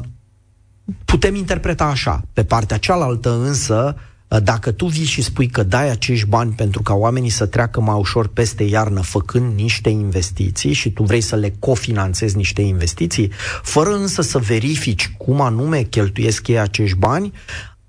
putem 1.04 1.34
interpreta 1.34 1.84
așa. 1.84 2.22
Pe 2.32 2.44
partea 2.44 2.76
cealaltă, 2.76 3.30
însă, 3.30 3.94
uh, 3.96 4.02
dacă 4.40 4.70
tu 4.70 4.86
vii 4.86 5.04
și 5.04 5.22
spui 5.22 5.48
că 5.48 5.62
dai 5.62 5.90
acești 5.90 6.26
bani 6.26 6.52
pentru 6.52 6.82
ca 6.82 6.94
oamenii 6.94 7.30
să 7.30 7.46
treacă 7.46 7.80
mai 7.80 7.98
ușor 7.98 8.28
peste 8.28 8.62
iarnă 8.62 9.00
făcând 9.00 9.54
niște 9.54 9.88
investiții 9.88 10.72
și 10.72 10.90
tu 10.90 11.02
vrei 11.02 11.20
să 11.20 11.36
le 11.36 11.54
cofinanțezi 11.58 12.36
niște 12.36 12.62
investiții, 12.62 13.30
fără 13.62 13.94
însă 13.94 14.22
să 14.22 14.38
verifici 14.38 15.14
cum 15.16 15.40
anume 15.40 15.82
cheltuiesc 15.82 16.48
ei 16.48 16.58
acești 16.58 16.96
bani, 16.96 17.32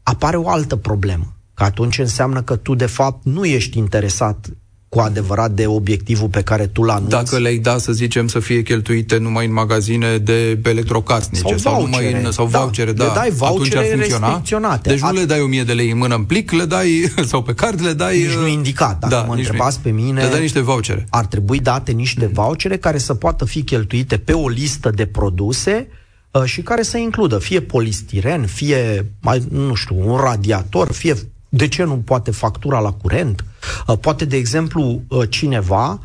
apare 0.03 0.37
o 0.37 0.49
altă 0.49 0.75
problemă. 0.75 1.35
Că 1.53 1.63
atunci 1.63 1.97
înseamnă 1.97 2.41
că 2.41 2.55
tu, 2.55 2.75
de 2.75 2.85
fapt, 2.85 3.25
nu 3.25 3.45
ești 3.45 3.77
interesat 3.77 4.49
cu 4.95 5.01
adevărat 5.01 5.51
de 5.51 5.67
obiectivul 5.67 6.27
pe 6.27 6.41
care 6.41 6.67
tu 6.67 6.83
l-anunți. 6.83 7.09
Dacă 7.09 7.37
le-ai 7.37 7.57
da, 7.57 7.77
să 7.77 7.91
zicem, 7.91 8.27
să 8.27 8.39
fie 8.39 8.61
cheltuite 8.61 9.17
numai 9.17 9.45
în 9.45 9.53
magazine 9.53 10.17
de 10.17 10.59
electrocasnice 10.63 11.47
sau, 11.47 11.57
sau 11.57 11.81
numai 11.81 12.13
în, 12.13 12.31
sau 12.31 12.47
da, 12.47 12.59
vouchere, 12.59 12.91
da, 12.91 13.03
le 13.05 13.11
dai 13.15 13.29
vouchere 13.29 13.93
atunci 13.93 14.11
ar 14.11 14.31
funcționa. 14.31 14.77
Deci 14.77 14.99
nu 14.99 15.11
le 15.11 15.25
dai 15.25 15.41
1000 15.41 15.63
de 15.63 15.73
lei 15.73 15.91
în 15.91 15.97
mână 15.97 16.15
în 16.15 16.23
plic, 16.23 16.51
le 16.51 16.65
dai, 16.65 17.11
sau 17.31 17.41
pe 17.41 17.53
card 17.53 17.81
le 17.81 17.93
dai... 17.93 18.17
Nici 18.17 18.33
nu 18.33 18.47
indicat. 18.47 18.99
Dacă 18.99 19.13
da, 19.13 19.21
mă 19.21 19.33
întrebați 19.33 19.79
pe 19.79 19.89
mine... 19.89 20.21
Le 20.23 20.29
dai 20.29 20.41
niște 20.41 20.59
vouchere. 20.59 21.05
Ar 21.09 21.25
trebui 21.25 21.59
date 21.59 21.91
niște 21.91 22.29
vouchere 22.33 22.77
care 22.77 22.97
să 22.97 23.13
poată 23.13 23.45
fi 23.45 23.63
cheltuite 23.63 24.17
pe 24.17 24.33
o 24.33 24.47
listă 24.47 24.89
de 24.89 25.05
produse 25.05 25.87
uh, 26.31 26.43
și 26.43 26.61
care 26.61 26.81
să 26.81 26.97
includă 26.97 27.37
fie 27.37 27.61
polistiren, 27.61 28.45
fie, 28.45 29.05
mai, 29.21 29.43
nu 29.49 29.73
știu, 29.73 29.95
un 30.11 30.17
radiator, 30.17 30.91
fie 30.91 31.15
de 31.55 31.67
ce 31.67 31.83
nu 31.83 31.95
poate 31.95 32.31
factura 32.31 32.79
la 32.79 32.91
curent? 32.91 33.45
Uh, 33.87 33.97
poate, 33.97 34.25
de 34.25 34.35
exemplu, 34.35 35.01
uh, 35.07 35.29
cineva 35.29 35.99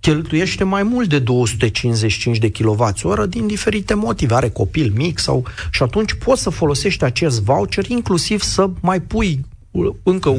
cheltuiește 0.00 0.64
mai 0.64 0.82
mult 0.82 1.08
de 1.08 1.18
255 1.18 2.38
de 2.38 2.50
kWh 2.50 3.22
din 3.28 3.46
diferite 3.46 3.94
motive. 3.94 4.34
Are 4.34 4.48
copil 4.48 4.92
mic 4.94 5.18
sau... 5.18 5.46
Și 5.70 5.82
atunci 5.82 6.12
poți 6.12 6.42
să 6.42 6.50
folosești 6.50 7.04
acest 7.04 7.42
voucher 7.42 7.88
inclusiv 7.88 8.42
să 8.42 8.70
mai 8.80 9.00
pui 9.00 9.44
încă 10.02 10.34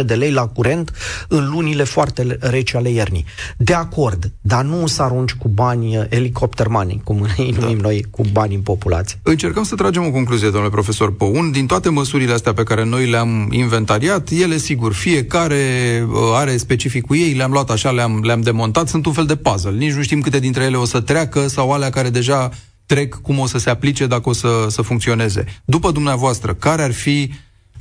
100-200 0.00 0.04
de 0.06 0.14
lei 0.14 0.30
la 0.30 0.46
curent 0.46 0.92
în 1.28 1.50
lunile 1.50 1.84
foarte 1.84 2.36
reci 2.40 2.74
ale 2.74 2.90
iernii. 2.90 3.24
De 3.56 3.74
acord, 3.74 4.32
dar 4.40 4.64
nu 4.64 4.86
să 4.86 5.02
arunci 5.02 5.32
cu 5.32 5.48
bani 5.48 5.96
uh, 5.96 6.04
helicopter 6.10 6.68
money, 6.68 7.00
cum 7.04 7.28
îi 7.36 7.52
da. 7.52 7.60
numim 7.60 7.78
noi, 7.78 8.04
cu 8.10 8.22
bani 8.32 8.54
în 8.54 8.60
populație. 8.60 9.18
Încercăm 9.22 9.62
să 9.62 9.74
tragem 9.74 10.06
o 10.06 10.10
concluzie, 10.10 10.50
domnule 10.50 10.72
profesor 10.72 11.16
Păun. 11.16 11.50
Din 11.50 11.66
toate 11.66 11.88
măsurile 11.88 12.32
astea 12.32 12.52
pe 12.52 12.62
care 12.62 12.84
noi 12.84 13.06
le-am 13.06 13.48
inventariat, 13.50 14.30
ele, 14.30 14.56
sigur, 14.56 14.92
fiecare 14.92 15.56
uh, 16.08 16.18
are 16.34 16.56
specificul 16.56 17.16
ei, 17.16 17.32
le-am 17.32 17.50
luat 17.50 17.70
așa, 17.70 17.90
le-am, 17.90 18.20
le-am 18.22 18.40
demontat, 18.40 18.88
sunt 18.88 19.06
un 19.06 19.12
fel 19.12 19.26
de 19.26 19.36
puzzle. 19.36 19.76
Nici 19.76 19.92
nu 19.92 20.02
știm 20.02 20.20
câte 20.20 20.38
dintre 20.38 20.64
ele 20.64 20.76
o 20.76 20.84
să 20.84 21.00
treacă 21.00 21.48
sau 21.48 21.72
alea 21.72 21.90
care 21.90 22.10
deja 22.10 22.50
trec, 22.86 23.14
cum 23.14 23.38
o 23.38 23.46
să 23.46 23.58
se 23.58 23.70
aplice, 23.70 24.06
dacă 24.06 24.28
o 24.28 24.32
să, 24.32 24.66
să 24.68 24.82
funcționeze. 24.82 25.44
După 25.64 25.90
dumneavoastră, 25.90 26.54
care 26.54 26.82
ar 26.82 26.92
fi 26.92 27.30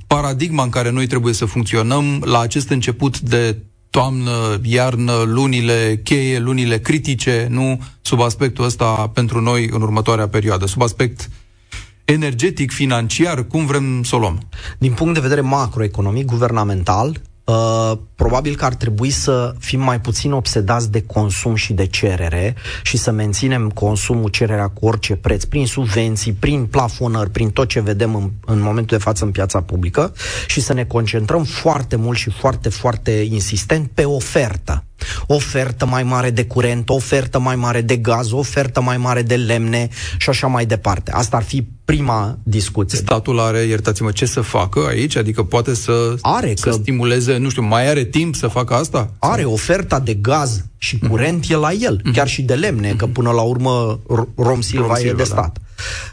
paradigma 0.08 0.64
în 0.64 0.70
care 0.70 0.90
noi 0.90 1.08
trebuie 1.08 1.34
să 1.34 1.46
funcționăm 1.46 2.22
la 2.26 2.40
acest 2.40 2.70
început 2.70 3.20
de 3.20 3.58
toamnă, 3.90 4.60
iarnă, 4.64 5.24
lunile 5.26 6.02
cheie, 6.04 6.40
lunile 6.40 6.80
critice, 6.80 7.48
nu 7.50 7.82
sub 8.02 8.22
aspectul 8.22 8.66
ăsta 8.66 9.12
pentru 9.14 9.42
noi 9.42 9.70
în 9.72 9.82
următoarea 9.82 10.28
perioadă, 10.28 10.66
sub 10.66 10.82
aspect 10.82 11.30
energetic, 12.06 12.72
financiar, 12.72 13.48
cum 13.48 13.66
vrem 13.66 14.04
să 14.04 14.16
o 14.16 14.20
luăm? 14.20 14.48
Din 14.78 14.94
punct 14.94 15.14
de 15.14 15.20
vedere 15.20 15.42
macroeconomic, 15.42 16.26
guvernamental, 16.26 17.22
Uh, 17.46 17.92
probabil 18.16 18.56
că 18.56 18.66
ar 18.66 18.74
trebui 18.74 19.10
să 19.10 19.56
fim 19.60 19.80
mai 19.80 20.02
puțin 20.02 20.32
obsedați 20.32 20.92
de 20.92 21.02
consum 21.02 21.56
și 21.56 21.74
de 21.74 21.86
cerere 21.86 22.56
și 22.84 22.98
să 22.98 23.12
menținem 23.12 23.70
consumul, 23.70 24.30
cererea 24.30 24.68
cu 24.68 24.86
orice 24.86 25.16
preț, 25.16 25.44
prin 25.44 25.66
subvenții, 25.66 26.34
prin 26.34 26.66
plafonări, 26.66 27.30
prin 27.30 27.50
tot 27.50 27.68
ce 27.68 27.80
vedem 27.80 28.16
în, 28.16 28.32
în 28.46 28.60
momentul 28.60 28.98
de 28.98 29.04
față 29.04 29.26
în 29.26 29.32
piața 29.32 29.62
publică 29.62 30.14
și 30.48 30.62
să 30.62 30.74
ne 30.74 30.84
concentrăm 30.86 31.44
foarte 31.44 31.96
mult 31.96 32.18
și 32.18 32.30
foarte, 32.30 32.70
foarte 32.70 33.12
insistent 33.12 33.90
pe 33.94 34.06
ofertă 34.06 34.84
ofertă 35.28 35.86
mai 35.86 36.04
mare 36.04 36.30
de 36.30 36.46
curent, 36.46 36.90
ofertă 36.90 37.40
mai 37.40 37.56
mare 37.56 37.82
de 37.82 37.96
gaz, 37.96 38.32
ofertă 38.32 38.82
mai 38.82 38.98
mare 38.98 39.22
de 39.22 39.36
lemne 39.36 39.90
și 40.18 40.30
așa 40.30 40.48
mai 40.48 40.66
departe. 40.66 41.12
Asta 41.12 41.38
ar 41.38 41.44
fi 41.44 41.68
prima 41.86 42.38
discuție. 42.44 42.98
Statul 42.98 43.40
are, 43.40 43.60
iertați-mă, 43.60 44.12
ce 44.12 44.26
să 44.26 44.42
facă 44.42 44.86
aici? 44.88 45.16
Adică 45.16 45.44
poate 45.44 45.76
să, 45.76 46.16
are, 46.22 46.54
să 46.56 46.70
că 46.70 46.72
stimuleze, 46.72 47.38
nu 47.38 47.50
știu, 47.50 47.62
mai 47.62 47.90
are 47.90 48.04
timp 48.04 48.36
să 48.36 48.48
facă 48.48 48.74
asta? 48.74 49.12
Are 49.20 49.44
oferta 49.44 50.00
de 50.00 50.14
gaz 50.14 50.64
și 50.78 50.98
mhm. 51.02 51.10
curent 51.10 51.46
mm-hmm. 51.46 51.52
e 51.52 51.56
la 51.56 51.72
el, 51.72 52.00
mm-hmm. 52.00 52.14
chiar 52.14 52.28
și 52.28 52.42
de 52.42 52.54
lemne, 52.54 52.94
mm-hmm. 52.94 52.98
că 52.98 53.06
până 53.06 53.32
la 53.32 53.42
urmă 53.42 54.00
Rom 54.08 54.26
Silva 54.36 54.46
Rom 54.46 54.62
Silva, 54.62 55.00
e 55.00 55.04
de 55.04 55.14
da. 55.14 55.24
stat. 55.24 55.58
Da. 55.58 55.62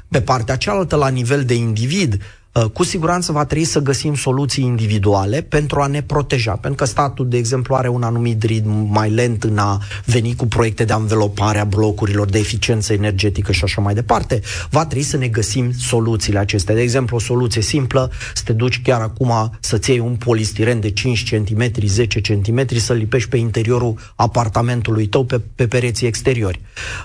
Pe 0.08 0.20
partea 0.20 0.56
cealaltă, 0.56 0.96
la 0.96 1.08
nivel 1.08 1.44
de 1.44 1.54
individ, 1.54 2.12
Uh, 2.14 2.39
cu 2.72 2.84
siguranță 2.84 3.32
va 3.32 3.44
trebui 3.44 3.64
să 3.64 3.80
găsim 3.80 4.14
soluții 4.14 4.64
individuale 4.64 5.40
pentru 5.40 5.80
a 5.80 5.86
ne 5.86 6.02
proteja, 6.02 6.52
pentru 6.52 6.84
că 6.84 6.90
statul, 6.90 7.28
de 7.28 7.36
exemplu, 7.36 7.74
are 7.74 7.88
un 7.88 8.02
anumit 8.02 8.42
ritm 8.42 8.70
mai 8.70 9.10
lent 9.10 9.44
în 9.44 9.58
a 9.58 9.82
veni 10.04 10.36
cu 10.36 10.46
proiecte 10.46 10.84
de 10.84 10.92
anvelopare 10.92 11.58
a 11.58 11.64
blocurilor, 11.64 12.30
de 12.30 12.38
eficiență 12.38 12.92
energetică 12.92 13.52
și 13.52 13.64
așa 13.64 13.80
mai 13.80 13.94
departe. 13.94 14.40
Va 14.70 14.86
trebui 14.86 15.04
să 15.04 15.16
ne 15.16 15.28
găsim 15.28 15.72
soluțiile 15.72 16.38
acestea. 16.38 16.74
De 16.74 16.80
exemplu, 16.80 17.16
o 17.16 17.20
soluție 17.20 17.62
simplă, 17.62 18.10
să 18.34 18.42
te 18.44 18.52
duci 18.52 18.82
chiar 18.82 19.00
acum 19.00 19.58
să-ți 19.60 19.90
iei 19.90 19.98
un 19.98 20.14
polistiren 20.16 20.80
de 20.80 20.90
5 20.90 21.30
cm, 21.30 21.72
10 21.86 22.20
cm, 22.20 22.76
să-l 22.76 22.96
lipești 22.96 23.28
pe 23.28 23.36
interiorul 23.36 23.98
apartamentului 24.14 25.06
tău, 25.06 25.24
pe, 25.24 25.40
pe 25.54 25.66
pereții 25.66 26.06
exteriori. 26.06 26.60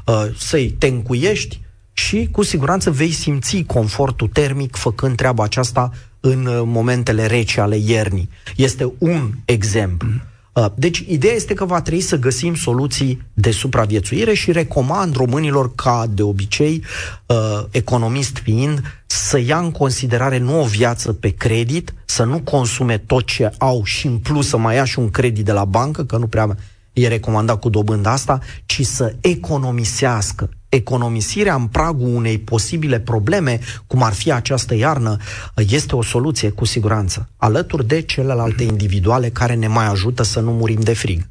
Uh, 0.06 0.26
să-i 0.38 0.70
tencuiești, 0.70 1.60
și 1.98 2.28
cu 2.32 2.44
siguranță 2.44 2.92
vei 2.92 3.12
simți 3.12 3.64
confortul 3.68 4.28
termic 4.28 4.76
făcând 4.76 5.16
treaba 5.16 5.44
aceasta 5.44 5.92
în 6.20 6.46
uh, 6.46 6.62
momentele 6.66 7.26
reci 7.26 7.58
ale 7.58 7.78
iernii. 7.78 8.30
Este 8.56 8.94
un 8.98 9.32
exemplu. 9.46 10.10
Uh, 10.54 10.66
deci, 10.76 11.04
ideea 11.08 11.34
este 11.34 11.54
că 11.54 11.66
va 11.66 11.82
trebui 11.82 12.02
să 12.02 12.18
găsim 12.18 12.56
soluții 12.56 13.22
de 13.34 13.52
supraviețuire 13.52 14.34
și 14.34 14.52
recomand 14.52 15.16
românilor 15.16 15.76
ca, 15.76 16.06
de 16.10 16.22
obicei, 16.22 16.84
uh, 17.26 17.64
economist 17.72 18.38
fiind, 18.38 18.82
să 19.06 19.40
ia 19.40 19.58
în 19.58 19.72
considerare 19.72 20.38
nu 20.38 20.62
o 20.62 20.66
viață 20.66 21.14
pe 21.14 21.30
credit, 21.30 21.94
să 22.06 22.24
nu 22.24 22.40
consume 22.40 22.98
tot 22.98 23.26
ce 23.26 23.52
au 23.58 23.84
și 23.84 24.08
în 24.08 24.18
plus 24.18 24.48
să 24.48 24.58
mai 24.58 24.76
ia 24.76 24.86
și 24.86 25.00
un 25.00 25.10
credit 25.10 25.46
de 25.46 25.52
la 25.52 25.66
bancă, 25.66 26.04
că 26.04 26.18
nu 26.18 26.28
prea 26.28 26.58
e 26.96 27.08
recomandat 27.08 27.60
cu 27.60 27.70
dobânda 27.70 28.12
asta, 28.12 28.40
ci 28.66 28.86
să 28.86 29.16
economisească 29.22 30.50
economisirea 30.70 31.56
în 31.56 31.68
pragul 31.68 32.16
unei 32.16 32.38
posibile 32.38 33.00
probleme, 33.00 33.60
cum 33.88 34.04
ar 34.04 34.14
fi 34.14 34.32
această 34.32 34.76
iarnă, 34.76 35.18
este 35.56 35.96
o 35.96 36.04
soluție 36.04 36.50
cu 36.50 36.66
siguranță, 36.66 37.30
alături 37.38 37.88
de 37.88 38.02
celelalte 38.02 38.64
individuale 38.64 39.30
care 39.30 39.54
ne 39.54 39.68
mai 39.68 39.88
ajută 39.88 40.24
să 40.24 40.40
nu 40.40 40.52
murim 40.52 40.80
de 40.80 40.94
frig. 40.94 41.28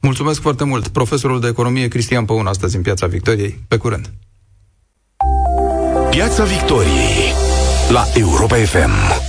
Mulțumesc 0.00 0.40
foarte 0.40 0.64
mult. 0.64 0.88
Profesorul 0.88 1.40
de 1.40 1.48
economie 1.48 1.88
Cristian 1.88 2.24
Păun, 2.24 2.46
astăzi 2.46 2.76
în 2.76 2.82
Piața 2.82 3.06
Victoriei. 3.06 3.64
Pe 3.68 3.76
curând! 3.76 4.12
Piața 6.10 6.44
Victoriei 6.44 7.32
la 7.88 8.04
Europa 8.14 8.56
FM. 8.56 9.23